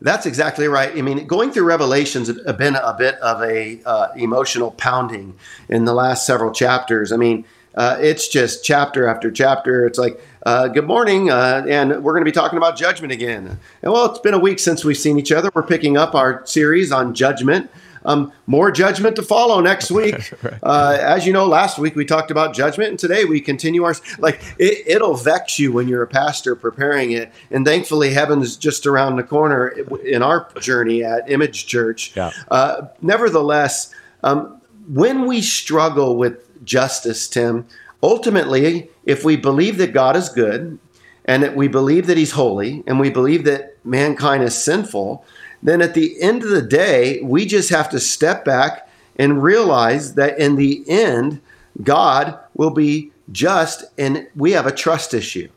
That's 0.00 0.26
exactly 0.26 0.68
right. 0.68 0.96
I 0.96 1.02
mean, 1.02 1.26
going 1.26 1.52
through 1.52 1.64
Revelations 1.64 2.28
have 2.28 2.58
been 2.58 2.76
a 2.76 2.94
bit 2.96 3.14
of 3.16 3.42
a 3.42 3.80
uh, 3.84 4.08
emotional 4.16 4.70
pounding 4.72 5.38
in 5.68 5.86
the 5.86 5.94
last 5.94 6.26
several 6.26 6.52
chapters. 6.52 7.12
I 7.12 7.16
mean, 7.16 7.46
uh, 7.74 7.98
it's 8.00 8.28
just 8.28 8.64
chapter 8.64 9.06
after 9.06 9.30
chapter. 9.30 9.86
It's 9.86 9.98
like, 9.98 10.20
uh, 10.44 10.68
good 10.68 10.86
morning, 10.86 11.30
uh, 11.30 11.64
and 11.68 11.90
we're 12.02 12.12
going 12.12 12.22
to 12.22 12.30
be 12.30 12.32
talking 12.32 12.56
about 12.56 12.76
judgment 12.76 13.12
again. 13.12 13.58
And 13.82 13.92
well, 13.92 14.06
it's 14.06 14.20
been 14.20 14.34
a 14.34 14.38
week 14.38 14.58
since 14.58 14.84
we've 14.84 14.96
seen 14.96 15.18
each 15.18 15.32
other. 15.32 15.50
We're 15.54 15.62
picking 15.62 15.96
up 15.96 16.14
our 16.14 16.44
series 16.46 16.92
on 16.92 17.14
judgment. 17.14 17.70
Um, 18.06 18.32
more 18.46 18.70
judgment 18.70 19.16
to 19.16 19.22
follow 19.22 19.60
next 19.60 19.90
week. 19.90 20.32
Uh, 20.62 20.96
as 21.00 21.26
you 21.26 21.32
know, 21.32 21.46
last 21.46 21.78
week 21.78 21.96
we 21.96 22.04
talked 22.04 22.30
about 22.30 22.54
judgment, 22.54 22.90
and 22.90 22.98
today 22.98 23.24
we 23.24 23.40
continue 23.40 23.84
our 23.84 23.94
like 24.18 24.40
it, 24.58 24.86
it'll 24.86 25.16
vex 25.16 25.58
you 25.58 25.72
when 25.72 25.88
you're 25.88 26.02
a 26.02 26.06
pastor 26.06 26.54
preparing 26.54 27.10
it. 27.10 27.32
And 27.50 27.66
thankfully, 27.66 28.10
heaven's 28.14 28.56
just 28.56 28.86
around 28.86 29.16
the 29.16 29.24
corner 29.24 29.68
in 29.68 30.22
our 30.22 30.48
journey 30.60 31.02
at 31.02 31.30
Image 31.30 31.66
Church. 31.66 32.16
Yeah. 32.16 32.30
Uh, 32.48 32.86
nevertheless, 33.02 33.92
um, 34.22 34.60
when 34.88 35.26
we 35.26 35.42
struggle 35.42 36.16
with 36.16 36.64
justice, 36.64 37.28
Tim, 37.28 37.66
ultimately, 38.02 38.88
if 39.04 39.24
we 39.24 39.36
believe 39.36 39.78
that 39.78 39.92
God 39.92 40.16
is 40.16 40.28
good 40.28 40.78
and 41.24 41.42
that 41.42 41.56
we 41.56 41.66
believe 41.66 42.06
that 42.06 42.16
He's 42.16 42.32
holy 42.32 42.84
and 42.86 43.00
we 43.00 43.10
believe 43.10 43.44
that 43.44 43.76
mankind 43.84 44.44
is 44.44 44.54
sinful 44.54 45.24
then 45.62 45.82
at 45.82 45.94
the 45.94 46.20
end 46.20 46.42
of 46.42 46.50
the 46.50 46.62
day, 46.62 47.20
we 47.22 47.46
just 47.46 47.70
have 47.70 47.88
to 47.90 48.00
step 48.00 48.44
back 48.44 48.88
and 49.16 49.42
realize 49.42 50.14
that 50.14 50.38
in 50.38 50.56
the 50.56 50.84
end, 50.88 51.40
God 51.82 52.38
will 52.54 52.70
be 52.70 53.12
just 53.32 53.84
and 53.98 54.28
we 54.36 54.52
have 54.52 54.66
a 54.66 54.72
trust 54.72 55.14
issue. 55.14 55.48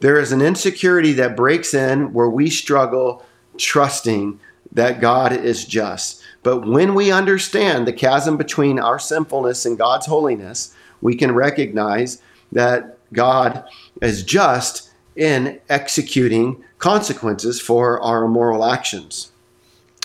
There 0.00 0.18
is 0.18 0.32
an 0.32 0.40
insecurity 0.40 1.12
that 1.14 1.36
breaks 1.36 1.74
in 1.74 2.12
where 2.12 2.30
we 2.30 2.48
struggle 2.48 3.24
trusting 3.58 4.40
that 4.72 5.00
God 5.00 5.32
is 5.32 5.64
just. 5.64 6.22
But 6.42 6.66
when 6.66 6.94
we 6.94 7.12
understand 7.12 7.86
the 7.86 7.92
chasm 7.92 8.36
between 8.36 8.78
our 8.78 8.98
sinfulness 8.98 9.66
and 9.66 9.76
God's 9.78 10.06
holiness, 10.06 10.74
we 11.02 11.14
can 11.14 11.34
recognize 11.34 12.22
that 12.52 12.98
God 13.12 13.64
is 14.00 14.22
just 14.22 14.90
in 15.16 15.60
executing 15.68 16.64
consequences 16.78 17.60
for 17.60 18.00
our 18.00 18.24
immoral 18.24 18.64
actions. 18.64 19.32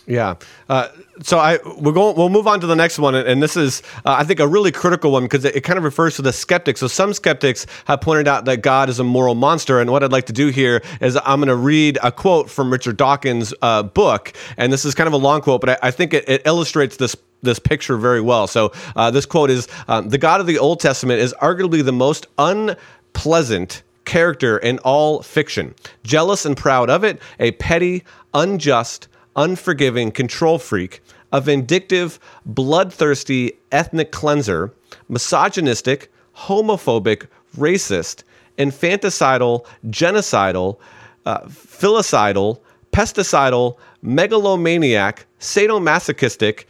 Yeah. 0.07 0.35
Uh, 0.69 0.89
so 1.21 1.39
I 1.39 1.57
we're 1.79 1.93
going 1.93 2.15
we'll 2.15 2.29
move 2.29 2.47
on 2.47 2.59
to 2.59 2.67
the 2.67 2.75
next 2.75 2.99
one, 2.99 3.15
and 3.15 3.41
this 3.41 3.57
is 3.57 3.81
uh, 4.05 4.15
I 4.19 4.23
think 4.23 4.39
a 4.39 4.47
really 4.47 4.71
critical 4.71 5.11
one 5.11 5.23
because 5.23 5.45
it, 5.45 5.55
it, 5.55 5.61
kind 5.61 5.77
of 5.77 5.83
refers 5.83 6.15
to 6.17 6.21
the 6.21 6.33
skeptics. 6.33 6.79
So 6.79 6.87
some 6.87 7.13
skeptics 7.13 7.65
have 7.85 8.01
pointed 8.01 8.27
out 8.27 8.45
that 8.45 8.57
God 8.61 8.89
is 8.89 8.99
a 8.99 9.03
moral 9.03 9.33
monster, 9.33 9.79
and 9.79 9.91
what 9.91 10.03
I'd 10.03 10.11
like 10.11 10.25
to 10.25 10.33
do 10.33 10.49
here 10.49 10.81
is 11.01 11.17
I'm 11.25 11.39
going 11.39 11.47
to 11.47 11.55
read 11.55 11.97
a 12.03 12.11
quote 12.11 12.49
from 12.49 12.71
Richard 12.71 12.97
Dawkins' 12.97 13.53
uh, 13.61 13.83
book, 13.83 14.33
and 14.57 14.71
this 14.71 14.85
is 14.85 14.93
kind 14.93 15.07
of 15.07 15.13
a 15.13 15.17
long 15.17 15.41
quote, 15.41 15.61
but 15.61 15.69
I, 15.71 15.87
I 15.87 15.91
think 15.91 16.13
it, 16.13 16.27
it, 16.27 16.41
illustrates 16.45 16.97
this 16.97 17.15
this 17.41 17.59
picture 17.59 17.97
very 17.97 18.21
well. 18.21 18.45
So 18.45 18.73
uh, 18.95 19.09
this 19.09 19.25
quote 19.25 19.49
is: 19.49 19.67
um, 19.87 20.09
"The 20.09 20.17
God 20.17 20.39
of 20.39 20.47
the 20.47 20.59
Old 20.59 20.79
Testament 20.79 21.19
is 21.19 21.33
arguably 21.41 21.83
the 21.83 21.93
most 21.93 22.27
unpleasant." 22.37 23.83
Character 24.05 24.59
in 24.59 24.77
all 24.83 25.23
fiction, 25.23 25.73
jealous 26.03 26.45
and 26.45 26.55
proud 26.55 26.91
of 26.91 27.03
it, 27.03 27.19
a 27.39 27.53
petty, 27.53 28.03
unjust, 28.35 29.07
unforgiving 29.35 30.11
control 30.11 30.57
freak, 30.59 31.01
a 31.31 31.41
vindictive, 31.41 32.19
bloodthirsty 32.45 33.53
ethnic 33.71 34.11
cleanser, 34.11 34.71
misogynistic, 35.09 36.11
homophobic, 36.35 37.27
racist, 37.57 38.23
infanticidal, 38.57 39.65
genocidal, 39.87 40.77
uh, 41.25 41.39
filicidal, 41.41 42.59
pesticidal, 42.91 43.77
megalomaniac, 44.01 45.25
sadomasochistic, 45.39 46.65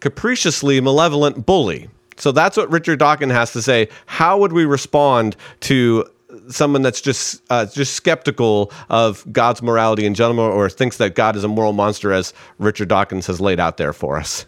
capriciously 0.00 0.80
malevolent 0.80 1.46
bully. 1.46 1.88
So 2.16 2.32
that's 2.32 2.56
what 2.56 2.70
Richard 2.70 2.98
Dawkins 2.98 3.32
has 3.32 3.52
to 3.52 3.62
say. 3.62 3.88
How 4.06 4.38
would 4.38 4.52
we 4.52 4.64
respond 4.64 5.36
to 5.60 6.04
someone 6.48 6.82
that's 6.82 7.00
just 7.00 7.42
uh, 7.50 7.66
just 7.66 7.94
skeptical 7.94 8.72
of 8.88 9.26
God's 9.32 9.62
morality 9.62 10.06
in 10.06 10.14
general, 10.14 10.40
or 10.40 10.70
thinks 10.70 10.96
that 10.98 11.14
God 11.14 11.36
is 11.36 11.44
a 11.44 11.48
moral 11.48 11.72
monster, 11.72 12.12
as 12.12 12.32
Richard 12.58 12.88
Dawkins 12.88 13.26
has 13.26 13.40
laid 13.40 13.60
out 13.60 13.76
there 13.76 13.92
for 13.92 14.16
us. 14.16 14.46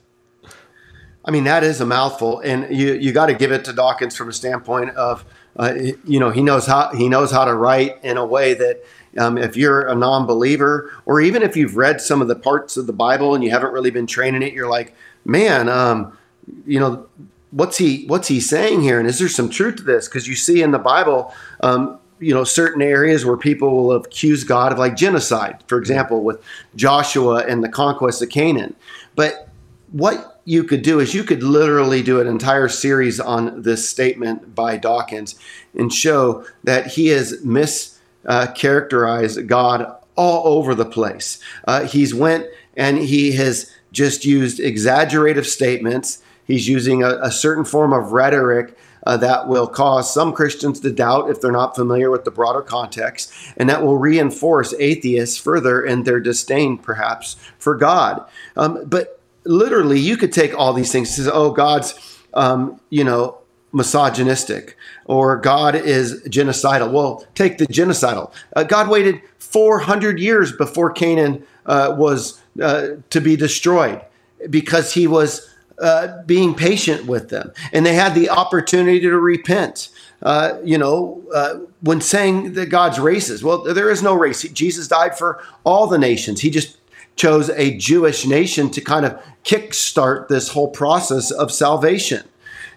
I 1.25 1.31
mean, 1.31 1.45
that 1.45 1.63
is 1.63 1.81
a 1.81 1.87
mouthful, 1.87 2.41
and 2.41 2.75
you 2.75 2.95
you 2.95 3.13
got 3.13 3.27
to 3.27 3.35
give 3.35 3.53
it 3.53 3.65
to 3.67 3.73
Dawkins 3.73 4.17
from 4.17 4.29
a 4.29 4.33
standpoint 4.33 4.91
of 4.97 5.25
Uh, 5.57 5.75
you 6.05 6.21
know, 6.21 6.31
he 6.31 6.43
knows 6.43 6.65
how 6.65 6.91
he 6.95 7.09
knows 7.09 7.33
how 7.33 7.45
to 7.45 7.53
write 7.53 7.99
in 8.05 8.17
a 8.17 8.25
way 8.25 8.55
that 8.55 8.77
um, 9.19 9.37
if 9.37 9.57
you're 9.57 9.83
a 9.89 9.95
non-believer, 9.95 10.93
or 11.07 11.21
even 11.21 11.43
if 11.43 11.57
you've 11.57 11.77
read 11.77 12.01
some 12.01 12.23
of 12.23 12.29
the 12.29 12.37
parts 12.37 12.77
of 12.77 12.87
the 12.87 12.93
Bible 12.93 13.35
and 13.35 13.43
you 13.43 13.51
haven't 13.51 13.73
really 13.73 13.91
been 13.91 14.07
training 14.07 14.43
it, 14.43 14.53
you're 14.53 14.71
like, 14.71 14.95
man, 15.25 15.69
um, 15.69 16.17
you 16.65 16.79
know, 16.79 17.05
what's 17.51 17.79
he 17.79 18.05
what's 18.07 18.29
he 18.29 18.41
saying 18.41 18.83
here, 18.83 18.99
and 18.99 19.09
is 19.09 19.19
there 19.19 19.29
some 19.29 19.51
truth 19.51 19.77
to 19.77 19.83
this? 19.83 20.09
Because 20.09 20.27
you 20.29 20.35
see 20.35 20.63
in 20.63 20.71
the 20.71 20.79
Bible, 20.79 21.35
um, 21.61 21.99
you 22.19 22.35
know, 22.35 22.45
certain 22.45 22.83
areas 22.83 23.25
where 23.25 23.37
people 23.37 23.75
will 23.77 23.93
accuse 23.93 24.45
God 24.45 24.73
of 24.73 24.79
like 24.79 24.97
genocide, 24.97 25.63
for 25.67 25.79
example, 25.79 26.23
with 26.23 26.43
Joshua 26.77 27.45
and 27.47 27.65
the 27.65 27.69
conquest 27.69 28.23
of 28.23 28.29
Canaan. 28.29 28.75
But 29.17 29.49
what 29.91 30.41
you 30.45 30.65
could 30.65 30.83
do 30.83 31.01
is 31.01 31.15
you 31.15 31.25
could 31.25 31.43
literally 31.43 32.03
do 32.03 32.21
an 32.21 32.27
entire 32.27 32.69
series 32.69 33.19
on 33.21 33.63
this 33.63 33.89
statement 33.89 34.55
by 34.55 34.77
Dawkins 34.77 35.35
and 35.75 35.93
show 35.93 36.45
that 36.65 36.89
he 36.89 37.09
has 37.09 37.41
mischaracterized 37.43 39.39
uh, 39.39 39.43
God 39.43 39.97
all 40.17 40.59
over 40.59 40.75
the 40.75 40.85
place. 40.85 41.41
Uh, 41.67 41.85
he's 41.85 42.15
went 42.15 42.47
and 42.77 42.99
he 42.99 43.33
has 43.33 43.71
just 43.93 44.25
used 44.25 44.61
exaggerative 44.61 45.47
statements. 45.47 46.23
He's 46.51 46.69
using 46.69 47.03
a, 47.03 47.19
a 47.23 47.31
certain 47.31 47.65
form 47.65 47.93
of 47.93 48.13
rhetoric 48.13 48.77
uh, 49.07 49.17
that 49.17 49.49
will 49.49 49.67
cause 49.67 50.13
some 50.13 50.33
Christians 50.33 50.81
to 50.81 50.91
doubt 50.91 51.31
if 51.31 51.41
they're 51.41 51.53
not 51.53 51.75
familiar 51.75 52.11
with 52.11 52.25
the 52.25 52.31
broader 52.31 52.63
context, 52.63 53.33
and 53.57 53.69
that 53.69 53.83
will 53.83 53.97
reinforce 53.97 54.75
atheists 54.79 55.39
further 55.39 55.83
in 55.83 56.03
their 56.03 56.21
disdain, 56.21 56.77
perhaps, 56.77 57.37
for 57.59 57.77
God. 57.77 58.25
Um, 58.57 58.85
but 58.85 59.21
literally, 59.45 59.99
you 59.99 60.17
could 60.17 60.33
take 60.33 60.57
all 60.59 60.73
these 60.73 60.93
things 60.93 61.17
and 61.17 61.27
say, 61.27 61.33
oh, 61.33 61.51
God's, 61.51 62.19
um, 62.35 62.81
you 62.91 63.05
know, 63.05 63.39
misogynistic 63.73 64.77
or 65.05 65.37
God 65.37 65.75
is 65.75 66.23
genocidal. 66.25 66.93
Well, 66.93 67.25
take 67.35 67.59
the 67.59 67.67
genocidal. 67.67 68.33
Uh, 68.57 68.65
God 68.65 68.89
waited 68.89 69.23
400 69.39 70.19
years 70.19 70.53
before 70.53 70.93
Canaan 70.93 71.47
uh, 71.67 71.95
was 71.97 72.41
uh, 72.61 72.89
to 73.11 73.21
be 73.21 73.37
destroyed 73.37 74.01
because 74.49 74.93
he 74.93 75.07
was 75.07 75.49
uh, 75.81 76.23
being 76.25 76.55
patient 76.55 77.07
with 77.07 77.29
them 77.29 77.53
and 77.73 77.85
they 77.85 77.95
had 77.95 78.15
the 78.15 78.29
opportunity 78.31 79.01
to 79.01 79.19
repent. 79.19 79.89
Uh, 80.23 80.59
you 80.63 80.77
know, 80.77 81.23
uh, 81.35 81.55
when 81.81 82.01
saying 82.01 82.53
that 82.53 82.67
God's 82.67 82.99
racist, 82.99 83.43
well, 83.43 83.63
there 83.63 83.91
is 83.91 84.03
no 84.03 84.15
race. 84.15 84.43
Jesus 84.43 84.87
died 84.87 85.17
for 85.17 85.43
all 85.65 85.87
the 85.87 85.99
nations. 85.99 86.43
He 86.43 86.51
just 86.51 86.77
chose 87.17 87.49
a 87.51 87.77
Jewish 87.77 88.27
nation 88.27 88.71
to 88.71 88.81
kind 88.81 89.07
of 89.07 89.21
kickstart 89.45 90.29
this 90.29 90.49
whole 90.49 90.69
process 90.69 91.31
of 91.31 91.51
salvation. 91.51 92.25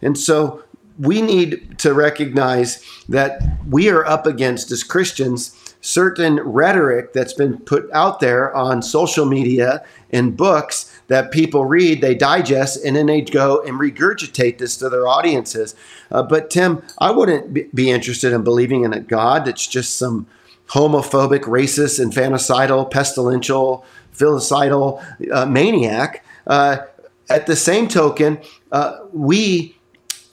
And 0.01 0.17
so 0.17 0.63
we 0.99 1.21
need 1.21 1.79
to 1.79 1.93
recognize 1.93 2.83
that 3.09 3.41
we 3.69 3.89
are 3.89 4.05
up 4.05 4.25
against, 4.25 4.71
as 4.71 4.83
Christians, 4.83 5.57
certain 5.83 6.39
rhetoric 6.39 7.11
that's 7.11 7.33
been 7.33 7.57
put 7.59 7.91
out 7.91 8.21
there 8.21 8.55
on 8.55 8.81
social 8.81 9.25
media 9.25 9.83
and 10.11 10.37
books 10.37 10.89
that 11.07 11.29
people 11.29 11.65
read, 11.65 11.99
they 11.99 12.15
digest, 12.15 12.83
and 12.85 12.95
then 12.95 13.05
they 13.05 13.19
go 13.19 13.61
and 13.63 13.77
regurgitate 13.77 14.57
this 14.59 14.77
to 14.77 14.87
their 14.87 15.05
audiences. 15.05 15.75
Uh, 16.09 16.23
but 16.23 16.49
Tim, 16.49 16.81
I 16.99 17.11
wouldn't 17.11 17.75
be 17.75 17.91
interested 17.91 18.31
in 18.31 18.45
believing 18.45 18.85
in 18.85 18.93
a 18.93 19.01
God 19.01 19.43
that's 19.43 19.67
just 19.67 19.97
some 19.97 20.25
homophobic, 20.67 21.41
racist, 21.41 21.99
infanticidal, 21.99 22.89
pestilential, 22.89 23.83
filicidal 24.15 25.03
uh, 25.33 25.45
maniac. 25.45 26.23
Uh, 26.47 26.77
at 27.29 27.45
the 27.45 27.57
same 27.57 27.89
token, 27.89 28.39
uh, 28.71 28.99
we 29.11 29.75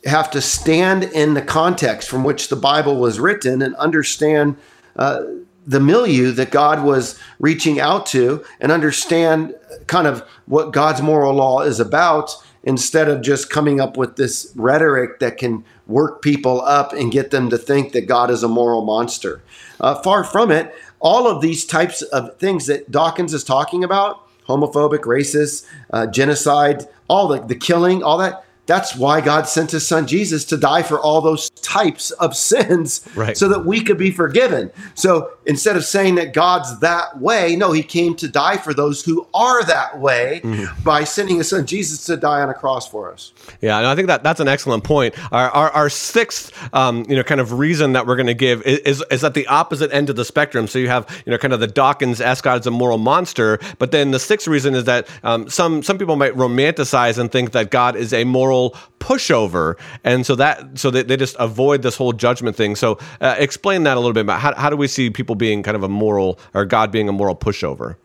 have 0.05 0.31
to 0.31 0.41
stand 0.41 1.03
in 1.03 1.35
the 1.35 1.43
context 1.43 2.09
from 2.09 2.23
which 2.23 2.49
the 2.49 2.57
Bible 2.57 2.99
was 2.99 3.19
written 3.19 3.61
and 3.63 3.75
understand 3.75 4.57
uh, 4.97 5.23
the 5.67 5.81
milieu 5.81 6.33
that 6.33 6.51
God 6.51 6.83
was 6.85 7.19
reaching 7.39 7.81
out 7.81 8.07
to 8.07 8.45
and 8.61 8.73
understand 8.73 9.55
kind 9.87 10.07
of 10.07 10.21
what 10.47 10.73
God's 10.73 11.03
moral 11.03 11.35
law 11.35 11.61
is 11.61 11.79
about 11.79 12.35
instead 12.63 13.09
of 13.09 13.23
just 13.23 13.51
coming 13.51 13.81
up 13.81 13.97
with 13.97 14.17
this 14.17 14.53
rhetoric 14.55 15.19
that 15.21 15.39
can 15.39 15.65
work 15.87 16.23
people 16.23 16.61
up 16.63 16.93
and 16.93 17.13
get 17.13 17.31
them 17.31 17.51
to 17.51 17.59
think 17.59 17.93
that 17.93 18.07
God 18.07 18.31
is 18.31 18.43
a 18.43 18.49
moral 18.49 18.85
monster. 18.85 19.43
Uh, 19.81 19.95
far 20.03 20.25
from 20.25 20.51
it, 20.51 20.75
all 20.99 21.27
of 21.27 21.41
these 21.41 21.65
types 21.65 22.03
of 22.03 22.37
things 22.37 22.67
that 22.67 22.91
Dawkins 22.91 23.33
is 23.33 23.45
talking 23.45 23.83
about 23.83 24.27
homophobic, 24.47 25.01
racist, 25.03 25.65
uh, 25.93 26.07
genocide, 26.07 26.87
all 27.09 27.29
the, 27.29 27.41
the 27.41 27.55
killing, 27.55 28.03
all 28.03 28.19
that 28.19 28.45
that's 28.71 28.95
why 28.95 29.21
God 29.21 29.49
sent 29.49 29.73
his 29.73 29.85
son 29.85 30.07
Jesus 30.07 30.45
to 30.45 30.57
die 30.57 30.85
for 30.85 31.01
all 31.01 31.21
those 31.21 31.51
types 31.51 32.13
of 32.13 32.37
sins 32.37 33.05
right. 33.17 33.37
so 33.37 33.49
that 33.49 33.67
we 33.67 33.83
could 33.83 33.99
be 33.99 34.13
forgiven. 34.13 34.71
So 34.95 35.33
instead 35.45 35.77
of 35.77 35.85
saying 35.85 36.15
that 36.15 36.33
God's 36.33 36.79
that 36.79 37.21
way, 37.21 37.57
no, 37.57 37.73
he 37.73 37.83
came 37.83 38.15
to 38.17 38.29
die 38.29 38.59
for 38.59 38.73
those 38.73 39.05
who 39.05 39.27
are 39.35 39.65
that 39.65 39.99
way 39.99 40.41
mm-hmm. 40.45 40.85
by 40.85 41.03
sending 41.03 41.39
his 41.39 41.49
son 41.49 41.67
Jesus 41.67 42.05
to 42.05 42.17
die 42.17 42.43
on 42.43 42.49
a 42.49 42.55
cross 42.55 42.87
for 42.87 43.13
us. 43.13 43.33
Yeah, 43.61 43.79
and 43.79 43.89
I 43.89 43.97
think 43.97 44.07
that 44.07 44.23
that's 44.23 44.39
an 44.39 44.47
excellent 44.47 44.85
point. 44.85 45.17
Our, 45.33 45.51
our, 45.51 45.71
our 45.73 45.91
sixth, 45.91 46.53
um, 46.73 47.05
you 47.09 47.17
know, 47.17 47.25
kind 47.25 47.41
of 47.41 47.59
reason 47.59 47.95
that 47.95 48.07
we're 48.07 48.15
going 48.15 48.29
to 48.29 48.35
give 48.35 48.63
is, 48.63 49.03
is 49.11 49.25
at 49.25 49.35
the 49.35 49.49
opposite 49.49 49.93
end 49.93 50.11
of 50.11 50.15
the 50.15 50.25
spectrum. 50.25 50.69
So 50.69 50.79
you 50.79 50.89
have, 50.89 51.11
you 51.27 51.33
know, 51.33 51.39
kind 51.39 51.53
of 51.53 51.59
the 51.59 51.67
Dawkins 51.67 52.21
S 52.21 52.41
God's 52.41 52.69
a 52.69 52.71
moral 52.71 52.99
monster, 52.99 53.59
but 53.79 53.91
then 53.91 54.13
the 54.13 54.21
sixth 54.21 54.47
reason 54.47 54.77
is 54.77 54.85
that 54.85 55.09
um, 55.25 55.51
some 55.51 55.83
some 55.83 55.99
people 55.99 56.15
might 56.15 56.35
romanticize 56.35 57.19
and 57.19 57.33
think 57.33 57.51
that 57.51 57.73
God 57.73 57.97
is 57.97 58.13
a 58.13 58.23
moral 58.23 58.60
pushover, 58.99 59.79
and 60.05 60.27
so 60.27 60.35
that 60.37 60.79
so 60.79 60.91
they, 60.91 61.03
they 61.03 61.17
just 61.17 61.37
avoid 61.39 61.83
this 61.83 61.97
whole 61.97 62.13
judgment 62.13 62.57
thing. 62.57 62.77
So 62.77 62.99
uh, 63.21 63.35
explain 63.39 63.85
that 63.85 63.97
a 63.97 64.01
little 64.01 64.13
bit 64.13 64.23
about 64.23 64.41
how 64.41 64.55
how 64.55 64.69
do 64.69 64.77
we 64.77 64.89
see 64.89 65.11
people 65.11 65.35
being 65.35 65.63
kind 65.63 65.77
of 65.77 65.83
a 65.83 65.89
moral 65.89 66.39
or 66.53 66.65
God 66.65 66.93
being 66.93 67.09
a 67.09 67.13
moral 67.13 67.35
pushover? 67.35 67.97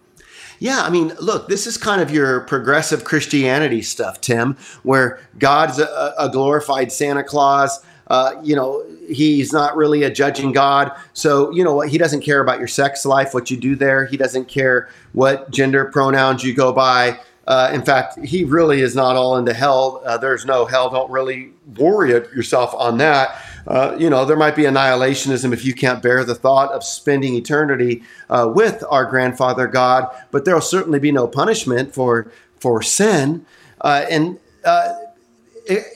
Yeah, 0.59 0.81
I 0.83 0.89
mean, 0.89 1.13
look, 1.19 1.49
this 1.49 1.67
is 1.67 1.77
kind 1.77 2.01
of 2.01 2.11
your 2.11 2.41
progressive 2.41 3.03
Christianity 3.03 3.81
stuff, 3.81 4.21
Tim, 4.21 4.57
where 4.83 5.19
God's 5.37 5.79
a, 5.79 6.13
a 6.17 6.29
glorified 6.29 6.91
Santa 6.91 7.23
Claus. 7.23 7.83
Uh, 8.07 8.39
you 8.43 8.55
know, 8.55 8.85
he's 9.09 9.51
not 9.51 9.75
really 9.75 10.03
a 10.03 10.11
judging 10.11 10.51
God. 10.51 10.91
So, 11.13 11.51
you 11.51 11.63
know 11.63 11.73
what? 11.73 11.89
He 11.89 11.97
doesn't 11.97 12.21
care 12.21 12.39
about 12.39 12.59
your 12.59 12.67
sex 12.67 13.05
life, 13.05 13.33
what 13.33 13.49
you 13.49 13.57
do 13.57 13.75
there. 13.75 14.05
He 14.05 14.15
doesn't 14.15 14.47
care 14.47 14.89
what 15.13 15.51
gender 15.51 15.85
pronouns 15.85 16.43
you 16.43 16.53
go 16.53 16.71
by. 16.71 17.19
Uh, 17.47 17.69
in 17.73 17.83
fact, 17.83 18.19
he 18.25 18.43
really 18.43 18.81
is 18.81 18.95
not 18.95 19.15
all 19.15 19.37
into 19.37 19.53
hell. 19.53 20.01
Uh, 20.05 20.17
there's 20.17 20.45
no 20.45 20.65
hell. 20.65 20.89
Don't 20.89 21.11
really 21.11 21.51
worry 21.77 22.09
yourself 22.09 22.73
on 22.73 22.97
that. 22.97 23.39
Uh, 23.67 23.95
you 23.99 24.09
know, 24.09 24.25
there 24.25 24.37
might 24.37 24.55
be 24.55 24.63
annihilationism 24.63 25.53
if 25.53 25.63
you 25.63 25.73
can't 25.73 26.01
bear 26.01 26.23
the 26.23 26.35
thought 26.35 26.71
of 26.71 26.83
spending 26.83 27.35
eternity 27.35 28.03
uh, 28.29 28.51
with 28.53 28.83
our 28.89 29.05
grandfather 29.05 29.67
God, 29.67 30.07
but 30.31 30.45
there'll 30.45 30.61
certainly 30.61 30.99
be 30.99 31.11
no 31.11 31.27
punishment 31.27 31.93
for 31.93 32.31
for 32.59 32.81
sin. 32.81 33.45
Uh, 33.81 34.05
and 34.09 34.39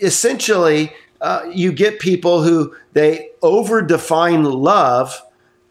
essentially, 0.01 0.91
you 1.51 1.71
get 1.71 1.99
people 1.99 2.43
who 2.43 2.75
they 2.93 3.29
over-define 3.41 4.43
love 4.43 5.19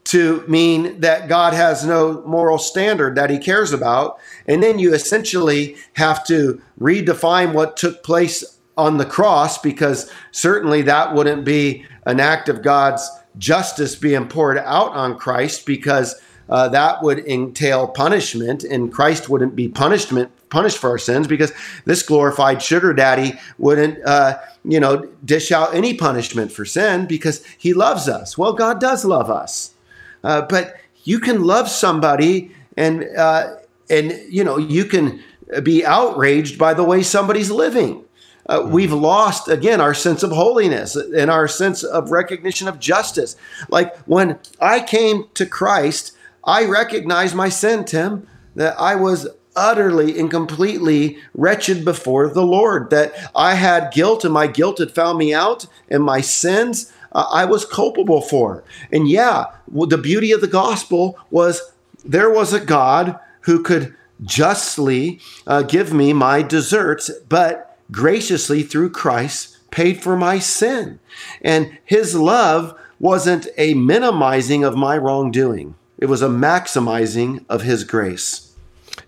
to 0.08 0.42
mean 0.48 1.00
that 1.00 1.28
God 1.28 1.52
has 1.52 1.84
no 1.84 2.22
moral 2.22 2.56
standard 2.56 3.14
that 3.16 3.28
he 3.28 3.38
cares 3.38 3.74
about. 3.74 4.18
And 4.46 4.62
then 4.62 4.78
you 4.78 4.94
essentially 4.94 5.76
have 5.94 6.24
to 6.28 6.62
redefine 6.80 7.52
what 7.52 7.76
took 7.76 8.02
place 8.02 8.58
on 8.78 8.96
the 8.96 9.04
cross 9.04 9.58
because 9.58 10.10
certainly 10.30 10.80
that 10.82 11.12
wouldn't 11.12 11.44
be 11.44 11.84
an 12.06 12.20
act 12.20 12.48
of 12.48 12.62
God's 12.62 13.06
justice 13.36 13.96
being 13.96 14.28
poured 14.28 14.56
out 14.56 14.92
on 14.92 15.18
Christ 15.18 15.66
because 15.66 16.18
uh, 16.48 16.70
that 16.70 17.02
would 17.02 17.18
entail 17.26 17.86
punishment 17.86 18.64
and 18.64 18.90
Christ 18.90 19.28
wouldn't 19.28 19.54
be 19.54 19.68
punishment 19.68 20.30
punished 20.48 20.78
for 20.78 20.88
our 20.88 20.98
sins 20.98 21.26
because 21.26 21.52
this 21.84 22.02
glorified 22.02 22.62
sugar 22.62 22.94
daddy 22.94 23.34
wouldn't 23.58 24.02
uh, 24.06 24.38
you 24.64 24.80
know 24.80 25.06
dish 25.22 25.52
out 25.52 25.74
any 25.74 25.92
punishment 25.92 26.50
for 26.50 26.64
sin 26.64 27.04
because 27.04 27.44
he 27.58 27.74
loves 27.74 28.08
us 28.08 28.38
well 28.38 28.54
god 28.54 28.80
does 28.80 29.04
love 29.04 29.30
us 29.30 29.74
uh, 30.24 30.42
but 30.42 30.76
you 31.04 31.18
can 31.18 31.44
love 31.44 31.68
somebody 31.68 32.50
and 32.76 33.04
uh, 33.16 33.56
and 33.90 34.20
you 34.28 34.44
know 34.44 34.58
you 34.58 34.84
can 34.84 35.22
be 35.62 35.84
outraged 35.84 36.58
by 36.58 36.74
the 36.74 36.84
way 36.84 37.02
somebody's 37.02 37.50
living. 37.50 38.04
Uh, 38.46 38.60
mm-hmm. 38.60 38.72
We've 38.72 38.92
lost 38.92 39.48
again 39.48 39.80
our 39.80 39.94
sense 39.94 40.22
of 40.22 40.30
holiness 40.30 40.96
and 40.96 41.30
our 41.30 41.48
sense 41.48 41.82
of 41.82 42.10
recognition 42.10 42.68
of 42.68 42.78
justice. 42.78 43.36
Like 43.68 43.96
when 44.00 44.38
I 44.60 44.80
came 44.80 45.26
to 45.34 45.46
Christ, 45.46 46.16
I 46.44 46.64
recognized 46.64 47.34
my 47.34 47.48
sin, 47.48 47.84
Tim, 47.84 48.26
that 48.54 48.78
I 48.78 48.94
was 48.94 49.28
utterly 49.54 50.18
and 50.18 50.30
completely 50.30 51.18
wretched 51.34 51.84
before 51.84 52.28
the 52.28 52.44
Lord, 52.44 52.90
that 52.90 53.12
I 53.34 53.54
had 53.54 53.92
guilt 53.92 54.24
and 54.24 54.32
my 54.32 54.46
guilt 54.46 54.78
had 54.78 54.92
found 54.92 55.18
me 55.18 55.34
out, 55.34 55.66
and 55.90 56.02
my 56.02 56.20
sins 56.20 56.92
uh, 57.12 57.26
I 57.30 57.44
was 57.44 57.64
culpable 57.64 58.20
for. 58.20 58.64
And 58.92 59.08
yeah, 59.08 59.46
the 59.68 59.98
beauty 59.98 60.32
of 60.32 60.40
the 60.40 60.46
gospel 60.46 61.18
was 61.30 61.72
there 62.04 62.30
was 62.30 62.52
a 62.52 62.60
God 62.60 63.18
who 63.42 63.62
could 63.62 63.94
justly 64.22 65.20
uh, 65.46 65.62
give 65.62 65.92
me 65.92 66.12
my 66.12 66.42
deserts, 66.42 67.10
but 67.28 67.78
graciously 67.90 68.62
through 68.62 68.90
Christ 68.90 69.58
paid 69.70 70.02
for 70.02 70.16
my 70.16 70.38
sin. 70.38 70.98
And 71.42 71.78
his 71.84 72.14
love 72.14 72.78
wasn't 72.98 73.46
a 73.56 73.74
minimizing 73.74 74.64
of 74.64 74.76
my 74.76 74.96
wrongdoing, 74.96 75.74
it 75.98 76.06
was 76.06 76.22
a 76.22 76.28
maximizing 76.28 77.44
of 77.48 77.62
his 77.62 77.84
grace. 77.84 78.47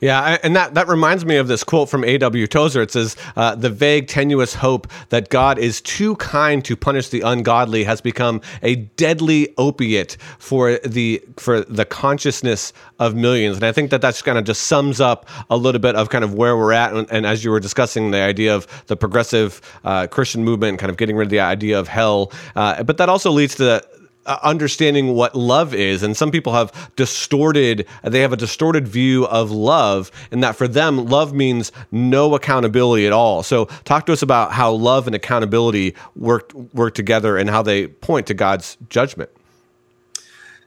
Yeah, 0.00 0.38
and 0.42 0.56
that, 0.56 0.74
that 0.74 0.88
reminds 0.88 1.26
me 1.26 1.36
of 1.36 1.46
this 1.46 1.62
quote 1.62 1.90
from 1.90 2.04
A.W. 2.04 2.46
Tozer. 2.46 2.80
It 2.80 2.90
says, 2.90 3.16
uh, 3.36 3.54
The 3.54 3.68
vague, 3.68 4.08
tenuous 4.08 4.54
hope 4.54 4.88
that 5.10 5.28
God 5.28 5.58
is 5.58 5.82
too 5.82 6.16
kind 6.16 6.64
to 6.64 6.74
punish 6.74 7.10
the 7.10 7.20
ungodly 7.20 7.84
has 7.84 8.00
become 8.00 8.40
a 8.62 8.76
deadly 8.76 9.52
opiate 9.58 10.16
for 10.38 10.78
the, 10.78 11.22
for 11.36 11.60
the 11.60 11.84
consciousness 11.84 12.72
of 12.98 13.14
millions. 13.14 13.56
And 13.56 13.64
I 13.64 13.72
think 13.72 13.90
that 13.90 14.00
that's 14.00 14.22
kind 14.22 14.38
of 14.38 14.44
just 14.44 14.62
sums 14.62 15.00
up 15.00 15.28
a 15.50 15.56
little 15.56 15.80
bit 15.80 15.96
of 15.96 16.08
kind 16.08 16.24
of 16.24 16.32
where 16.32 16.56
we're 16.56 16.72
at. 16.72 16.94
And, 16.94 17.10
and 17.10 17.26
as 17.26 17.44
you 17.44 17.50
were 17.50 17.60
discussing 17.60 18.10
the 18.10 18.22
idea 18.22 18.54
of 18.54 18.66
the 18.86 18.96
progressive 18.96 19.60
uh, 19.84 20.06
Christian 20.06 20.44
movement, 20.44 20.78
kind 20.78 20.90
of 20.90 20.96
getting 20.96 21.16
rid 21.16 21.26
of 21.26 21.30
the 21.30 21.40
idea 21.40 21.78
of 21.78 21.88
hell. 21.88 22.32
Uh, 22.56 22.82
but 22.82 22.96
that 22.96 23.10
also 23.10 23.30
leads 23.30 23.56
to 23.56 23.86
uh, 24.26 24.38
understanding 24.42 25.14
what 25.14 25.34
love 25.34 25.72
is 25.72 26.02
and 26.02 26.16
some 26.16 26.30
people 26.30 26.52
have 26.52 26.90
distorted 26.94 27.86
they 28.02 28.20
have 28.20 28.32
a 28.32 28.36
distorted 28.36 28.86
view 28.86 29.26
of 29.26 29.50
love 29.50 30.10
and 30.30 30.42
that 30.44 30.54
for 30.54 30.68
them 30.68 31.06
love 31.06 31.32
means 31.32 31.72
no 31.90 32.34
accountability 32.34 33.06
at 33.06 33.12
all. 33.12 33.42
So 33.42 33.64
talk 33.84 34.04
to 34.06 34.12
us 34.12 34.20
about 34.20 34.52
how 34.52 34.72
love 34.72 35.06
and 35.06 35.16
accountability 35.16 35.94
work 36.14 36.52
work 36.52 36.94
together 36.94 37.38
and 37.38 37.48
how 37.48 37.62
they 37.62 37.88
point 37.88 38.26
to 38.26 38.34
god's 38.34 38.76
judgment. 38.90 39.30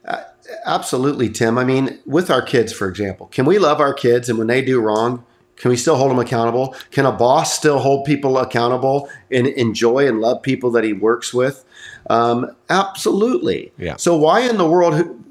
Uh, 0.04 0.22
absolutely 0.66 1.28
tim. 1.28 1.56
I 1.56 1.64
mean 1.64 2.00
with 2.06 2.30
our 2.30 2.42
kids 2.42 2.72
for 2.72 2.88
example 2.88 3.28
can 3.28 3.44
we 3.44 3.60
love 3.60 3.80
our 3.80 3.94
kids 3.94 4.28
and 4.28 4.36
when 4.36 4.48
they 4.48 4.62
do 4.62 4.80
wrong 4.80 5.24
can 5.56 5.70
we 5.70 5.76
still 5.76 5.94
hold 5.94 6.10
them 6.10 6.18
accountable? 6.18 6.74
Can 6.90 7.06
a 7.06 7.12
boss 7.12 7.56
still 7.56 7.78
hold 7.78 8.04
people 8.04 8.38
accountable 8.38 9.08
and 9.30 9.46
enjoy 9.46 10.08
and 10.08 10.20
love 10.20 10.42
people 10.42 10.72
that 10.72 10.82
he 10.82 10.92
works 10.92 11.32
with 11.32 11.64
um, 12.10 12.54
absolutely. 12.70 13.72
Yeah. 13.78 13.96
So 13.96 14.16
why 14.16 14.40
in 14.40 14.58
the 14.58 14.68
world 14.68 15.24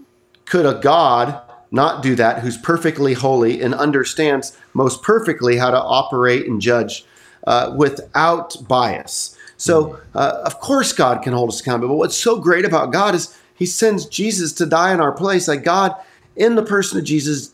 could 0.45 0.65
a 0.65 0.79
God 0.79 1.39
not 1.71 2.03
do 2.03 2.15
that 2.15 2.39
who's 2.39 2.57
perfectly 2.57 3.13
holy 3.13 3.61
and 3.61 3.73
understands 3.73 4.57
most 4.73 5.01
perfectly 5.01 5.57
how 5.57 5.71
to 5.71 5.81
operate 5.81 6.47
and 6.47 6.61
judge 6.61 7.05
uh, 7.45 7.73
without 7.77 8.55
bias? 8.67 9.37
So 9.57 9.85
mm-hmm. 9.85 10.17
uh, 10.17 10.41
of 10.45 10.59
course 10.59 10.93
God 10.93 11.21
can 11.23 11.33
hold 11.33 11.49
us 11.49 11.61
accountable. 11.61 11.95
But 11.95 11.99
what's 11.99 12.17
so 12.17 12.39
great 12.39 12.65
about 12.65 12.91
God 12.91 13.15
is 13.15 13.37
He 13.55 13.65
sends 13.65 14.05
Jesus 14.05 14.53
to 14.53 14.65
die 14.65 14.93
in 14.93 15.01
our 15.01 15.11
place. 15.11 15.47
Like 15.47 15.63
God, 15.63 15.95
in 16.35 16.55
the 16.55 16.63
person 16.63 16.97
of 16.99 17.05
Jesus, 17.05 17.53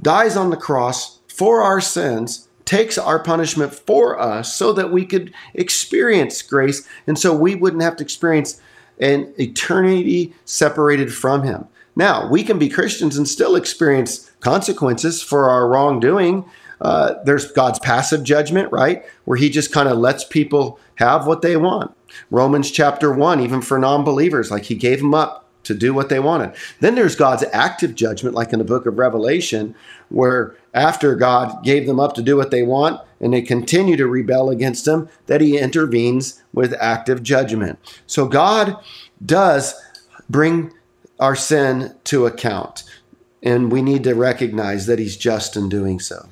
dies 0.00 0.36
on 0.36 0.50
the 0.50 0.56
cross 0.56 1.18
for 1.28 1.62
our 1.62 1.80
sins 1.80 2.47
takes 2.68 2.98
our 2.98 3.18
punishment 3.18 3.72
for 3.72 4.20
us 4.20 4.54
so 4.54 4.74
that 4.74 4.92
we 4.92 5.06
could 5.06 5.32
experience 5.54 6.42
grace 6.42 6.86
and 7.06 7.18
so 7.18 7.34
we 7.34 7.54
wouldn't 7.54 7.82
have 7.82 7.96
to 7.96 8.04
experience 8.04 8.60
an 9.00 9.32
eternity 9.40 10.34
separated 10.44 11.10
from 11.10 11.42
him. 11.44 11.66
Now, 11.96 12.28
we 12.28 12.44
can 12.44 12.58
be 12.58 12.68
Christians 12.68 13.16
and 13.16 13.26
still 13.26 13.56
experience 13.56 14.30
consequences 14.40 15.22
for 15.22 15.48
our 15.48 15.66
wrongdoing. 15.66 16.44
Uh, 16.82 17.14
there's 17.24 17.50
God's 17.52 17.78
passive 17.78 18.22
judgment, 18.22 18.70
right? 18.70 19.02
Where 19.24 19.38
he 19.38 19.48
just 19.48 19.72
kind 19.72 19.88
of 19.88 19.96
lets 19.96 20.24
people 20.24 20.78
have 20.96 21.26
what 21.26 21.40
they 21.40 21.56
want. 21.56 21.96
Romans 22.30 22.70
chapter 22.70 23.10
1, 23.10 23.40
even 23.40 23.62
for 23.62 23.78
non 23.78 24.04
believers, 24.04 24.50
like 24.50 24.64
he 24.64 24.74
gave 24.74 24.98
them 24.98 25.14
up 25.14 25.47
to 25.68 25.74
do 25.74 25.94
what 25.94 26.08
they 26.08 26.18
wanted. 26.18 26.52
Then 26.80 26.96
there's 26.96 27.14
God's 27.14 27.44
active 27.52 27.94
judgment, 27.94 28.34
like 28.34 28.52
in 28.52 28.58
the 28.58 28.64
book 28.64 28.84
of 28.84 28.98
Revelation, 28.98 29.74
where 30.08 30.56
after 30.74 31.14
God 31.14 31.62
gave 31.64 31.86
them 31.86 32.00
up 32.00 32.14
to 32.14 32.22
do 32.22 32.36
what 32.36 32.50
they 32.50 32.62
want 32.62 33.00
and 33.20 33.32
they 33.32 33.42
continue 33.42 33.96
to 33.96 34.06
rebel 34.06 34.50
against 34.50 34.86
him, 34.86 35.08
that 35.26 35.40
he 35.40 35.58
intervenes 35.58 36.42
with 36.52 36.74
active 36.80 37.22
judgment. 37.22 37.78
So 38.06 38.26
God 38.26 38.76
does 39.24 39.74
bring 40.28 40.72
our 41.20 41.36
sin 41.36 41.94
to 42.04 42.26
account, 42.26 42.84
and 43.42 43.72
we 43.72 43.82
need 43.82 44.04
to 44.04 44.14
recognize 44.14 44.86
that 44.86 44.98
he's 44.98 45.16
just 45.16 45.56
in 45.56 45.68
doing 45.68 46.00
so. 46.00 46.28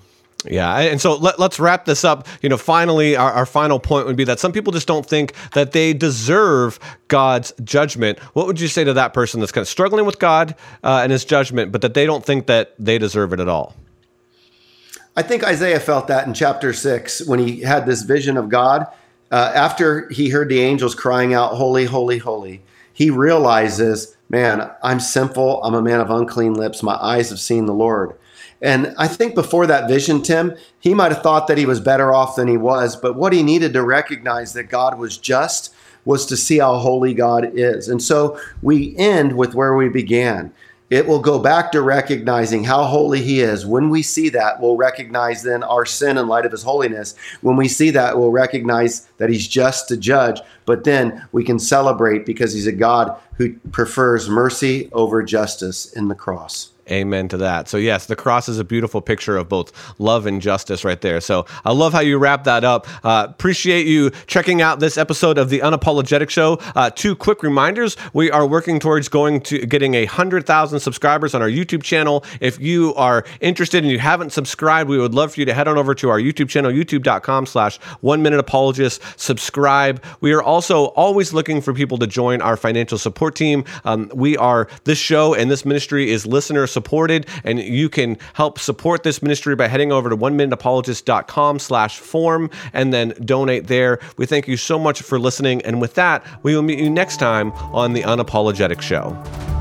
Yeah, 0.49 0.79
and 0.79 1.01
so 1.01 1.17
let, 1.17 1.39
us 1.39 1.59
wrap 1.59 1.85
this 1.85 2.05
up. 2.05 2.27
You 2.43 2.49
know, 2.49 2.57
finally, 2.57 3.17
our, 3.17 3.33
our 3.33 3.47
final 3.47 3.79
point 3.79 4.07
would 4.07 4.17
be 4.17 4.25
that 4.25 4.41
some 4.41 4.53
people 4.53 4.73
just 4.73 4.87
don't 4.87 5.07
think 5.07 5.33
that 5.55 5.73
they 5.73 5.93
deserve 5.93 6.79
God's 7.09 7.53
judgment. 7.65 8.19
What 8.35 8.47
would 8.47 8.61
you 8.61 8.69
say 8.69 8.85
to 8.85 8.93
that 8.95 9.13
person 9.13 9.41
that's 9.41 9.53
kind 9.53 9.63
of 9.63 9.69
struggling 9.69 10.07
with 10.07 10.19
God 10.19 10.55
uh, 10.85 11.01
and 11.03 11.13
His 11.13 11.25
judgment, 11.25 11.73
but 11.73 11.83
that 11.83 11.95
they 11.95 12.07
don't 12.07 12.25
think 12.25 12.47
that 12.47 12.75
they 12.79 12.99
deserve 12.99 13.33
it 13.33 13.41
at 13.41 13.49
all? 13.49 13.75
I 15.17 15.23
think 15.23 15.45
Isaiah 15.45 15.81
felt 15.81 16.09
that 16.09 16.27
in 16.27 16.35
chapter 16.35 16.73
six 16.75 17.27
when 17.27 17.39
he 17.39 17.61
had 17.61 17.87
this 17.87 18.03
vision 18.03 18.37
of 18.37 18.49
God. 18.49 18.87
Uh, 19.31 19.51
after 19.55 20.09
he 20.11 20.29
heard 20.29 20.49
the 20.49 20.61
angels 20.61 20.95
crying 20.95 21.35
out, 21.35 21.55
Holy, 21.55 21.85
holy, 21.85 22.19
holy, 22.19 22.63
he 22.93 23.11
realizes, 23.11 24.16
man, 24.29 24.71
I'm 24.83 25.01
sinful. 25.01 25.63
I'm 25.63 25.75
a 25.75 25.83
man 25.83 26.01
of 26.01 26.11
unclean 26.11 26.55
lips. 26.55 26.83
My 26.83 26.97
eyes 26.97 27.31
have 27.31 27.41
seen 27.41 27.67
the 27.67 27.75
Lord. 27.75 28.17
And 28.63 28.95
I 28.99 29.07
think 29.07 29.35
before 29.35 29.67
that 29.67 29.89
vision, 29.89 30.23
Tim, 30.23 30.57
he 30.81 30.95
might 30.95 31.13
have 31.13 31.23
thought 31.23 31.47
that 31.49 31.59
he 31.59 31.67
was 31.67 31.81
better 31.81 32.15
off 32.15 32.37
than 32.37 32.49
he 32.49 32.57
was. 32.57 32.97
But 32.97 33.17
what 33.17 33.33
he 33.33 33.43
needed 33.43 33.73
to 33.75 33.83
recognize 33.83 34.55
that 34.55 34.65
God 34.65 34.99
was 34.99 35.19
just 35.19 35.75
was 36.05 36.25
to 36.27 36.37
see 36.37 36.59
how 36.59 36.77
holy 36.77 37.13
God 37.13 37.51
is. 37.55 37.89
And 37.89 38.03
so 38.03 38.41
we 38.63 38.97
end 38.97 39.37
with 39.37 39.55
where 39.55 39.75
we 39.75 39.89
began. 39.89 40.53
It 40.89 41.09
will 41.09 41.19
go 41.19 41.41
back 41.41 41.73
to 41.73 41.83
recognizing 41.83 42.63
how 42.63 42.85
holy 42.85 43.21
he 43.21 43.41
is. 43.41 43.67
When 43.67 43.91
we 43.91 44.03
see 44.03 44.29
that, 44.29 44.61
we'll 44.61 44.77
recognize 44.77 45.43
then 45.43 45.65
our 45.65 45.85
sin 45.85 46.17
in 46.17 46.29
light 46.29 46.47
of 46.47 46.53
his 46.53 46.63
holiness. 46.63 47.17
When 47.41 47.57
we 47.57 47.67
see 47.67 47.91
that, 47.91 48.17
we'll 48.17 48.31
recognize 48.31 49.09
that 49.19 49.29
he's 49.29 49.49
just 49.49 49.89
to 49.89 49.97
judge. 49.97 50.41
But 50.65 50.85
then 50.85 51.27
we 51.33 51.43
can 51.43 51.59
celebrate 51.59 52.25
because 52.25 52.53
he's 52.53 52.69
a 52.69 52.73
God 52.73 53.21
who 53.37 53.55
prefers 53.73 54.29
mercy 54.29 54.89
over 54.93 55.25
justice 55.25 55.93
in 55.93 56.07
the 56.07 56.15
cross. 56.15 56.71
Amen 56.89 57.27
to 57.29 57.37
that. 57.39 57.69
So, 57.69 57.79
yes, 57.79 58.07
the 58.07 58.15
cross 58.15 58.49
is 58.49 58.61
a 58.61 58.65
beautiful 58.65 59.01
picture 59.01 59.37
of 59.37 59.49
both 59.49 59.73
love 59.99 60.25
and 60.25 60.41
justice 60.41 60.85
right 60.85 61.01
there. 61.01 61.21
So, 61.21 61.45
I 61.65 61.73
love 61.73 61.93
how 61.93 62.01
you 62.01 62.17
wrap 62.17 62.45
that 62.45 62.63
up. 62.63 62.87
Uh, 63.05 63.27
appreciate 63.29 63.89
you 63.89 64.11
checking 64.29 64.63
out 64.63 64.79
this 64.79 64.97
episode 64.97 65.37
of 65.37 65.51
the 65.51 65.61
Unapologetic 65.61 66.31
Show. 66.31 66.61
Uh, 66.77 66.91
two 66.91 67.17
quick 67.17 67.43
reminders 67.43 67.97
we 68.13 68.31
are 68.31 68.47
working 68.47 68.79
towards 68.79 69.09
going 69.09 69.41
to 69.41 69.67
getting 69.67 69.95
a 69.95 70.05
100,000 70.05 70.79
subscribers 70.79 71.35
on 71.35 71.43
our 71.43 71.49
YouTube 71.49 71.83
channel. 71.83 72.25
If 72.41 72.61
you 72.61 72.95
are 72.95 73.25
interested 73.41 73.83
and 73.83 73.91
you 73.91 73.99
haven't 73.99 74.31
subscribed, 74.31 74.89
we 74.89 74.99
would 74.99 75.13
love 75.13 75.35
for 75.35 75.41
you 75.41 75.47
to 75.47 75.55
head 75.55 75.67
on 75.67 75.79
over 75.79 75.93
to 75.97 76.09
our 76.09 76.21
YouTube 76.21 76.49
channel, 76.49 76.71
youtube.com 76.71 77.47
slash 77.47 77.79
one 78.01 78.23
minute 78.23 78.39
apologist. 78.39 79.03
Subscribe. 79.17 80.05
We 80.21 80.33
are 80.33 80.43
also 80.43 80.87
always 80.87 81.33
looking 81.33 81.61
for 81.61 81.75
people 81.75 81.99
to 81.99 82.07
join 82.07 82.41
our 82.41 82.57
financial 82.57 82.99
support 82.99 83.35
team. 83.35 83.65
Um, 83.85 84.09
we 84.15 84.37
are, 84.37 84.69
this 84.85 84.99
show 84.99 85.35
and 85.35 85.51
this 85.51 85.65
ministry 85.65 86.11
is 86.13 86.27
listener 86.27 86.69
supported, 86.77 87.27
and 87.43 87.59
you 87.59 87.89
can 87.89 88.19
help 88.35 88.59
support 88.59 89.03
this 89.03 89.23
ministry 89.23 89.57
by 89.57 89.67
heading 89.67 89.93
over 89.93 90.11
to 90.11 90.17
one 90.17 90.37
minuteapologist.com 90.37 91.59
slash 91.59 91.99
form 91.99 92.51
and 92.75 92.93
then 92.93 93.15
donate 93.25 93.67
there. 93.69 93.99
We 94.19 94.27
thank 94.27 94.47
you 94.47 94.59
so 94.59 94.79
much 94.79 95.01
for 95.01 95.19
listening. 95.19 95.63
And 95.63 95.81
with 95.81 95.95
that, 95.95 96.23
we 96.43 96.55
will 96.55 96.63
meet 96.63 96.79
you 96.79 96.91
next 96.91 97.17
time 97.17 97.51
on 97.73 97.95
The 97.95 98.03
Unapologetic 98.03 98.83
Show. 98.83 99.56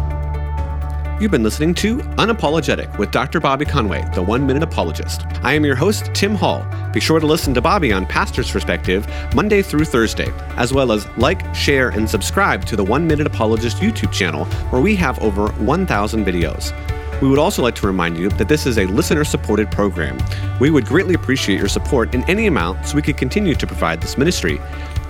You've 1.17 1.31
been 1.31 1.43
listening 1.43 1.73
to 1.75 1.99
Unapologetic 2.17 2.97
with 2.97 3.11
Dr. 3.11 3.39
Bobby 3.39 3.63
Conway, 3.63 4.03
the 4.13 4.21
one 4.21 4.45
minute 4.45 4.63
apologist. 4.63 5.21
I 5.43 5.53
am 5.53 5.63
your 5.63 5.75
host, 5.75 6.13
Tim 6.13 6.35
Hall. 6.35 6.67
Be 6.91 6.99
sure 6.99 7.21
to 7.21 7.25
listen 7.25 7.53
to 7.53 7.61
Bobby 7.61 7.93
on 7.93 8.05
Pastor's 8.05 8.51
Perspective 8.51 9.07
Monday 9.33 9.61
through 9.61 9.85
Thursday, 9.85 10.27
as 10.57 10.73
well 10.73 10.91
as 10.91 11.07
like, 11.15 11.55
share, 11.55 11.87
and 11.87 12.09
subscribe 12.09 12.65
to 12.65 12.75
the 12.75 12.83
One 12.83 13.07
Minute 13.07 13.27
Apologist 13.27 13.77
YouTube 13.77 14.11
channel, 14.11 14.43
where 14.71 14.81
we 14.81 14.93
have 14.97 15.17
over 15.19 15.47
1,000 15.53 16.25
videos. 16.25 16.73
We 17.21 17.29
would 17.29 17.39
also 17.39 17.63
like 17.63 17.75
to 17.75 17.87
remind 17.87 18.17
you 18.17 18.27
that 18.27 18.49
this 18.49 18.65
is 18.65 18.77
a 18.77 18.83
listener 18.83 19.23
supported 19.23 19.71
program. 19.71 20.17
We 20.59 20.69
would 20.69 20.85
greatly 20.85 21.13
appreciate 21.13 21.59
your 21.59 21.69
support 21.69 22.13
in 22.13 22.29
any 22.29 22.47
amount 22.47 22.85
so 22.85 22.97
we 22.97 23.01
could 23.01 23.15
continue 23.15 23.55
to 23.55 23.65
provide 23.65 24.01
this 24.01 24.17
ministry. 24.17 24.59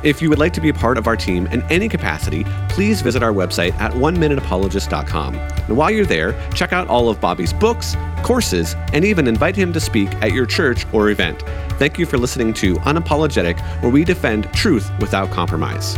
If 0.05 0.21
you 0.21 0.29
would 0.29 0.37
like 0.37 0.53
to 0.53 0.61
be 0.61 0.69
a 0.69 0.73
part 0.73 0.99
of 0.99 1.07
our 1.07 1.17
team 1.17 1.47
in 1.47 1.63
any 1.63 1.89
capacity, 1.89 2.43
please 2.69 3.01
visit 3.01 3.23
our 3.23 3.33
website 3.33 3.73
at 3.79 3.91
oneminuteapologist.com. 3.93 5.33
And 5.33 5.75
while 5.75 5.89
you're 5.89 6.05
there, 6.05 6.39
check 6.51 6.71
out 6.73 6.87
all 6.87 7.09
of 7.09 7.19
Bobby's 7.19 7.51
books, 7.51 7.97
courses, 8.21 8.75
and 8.93 9.03
even 9.03 9.27
invite 9.27 9.55
him 9.55 9.73
to 9.73 9.79
speak 9.79 10.13
at 10.21 10.31
your 10.31 10.45
church 10.45 10.85
or 10.93 11.09
event. 11.09 11.41
Thank 11.79 11.97
you 11.97 12.05
for 12.05 12.19
listening 12.19 12.53
to 12.53 12.75
Unapologetic, 12.75 13.59
where 13.81 13.91
we 13.91 14.03
defend 14.03 14.43
truth 14.53 14.91
without 14.99 15.31
compromise. 15.31 15.97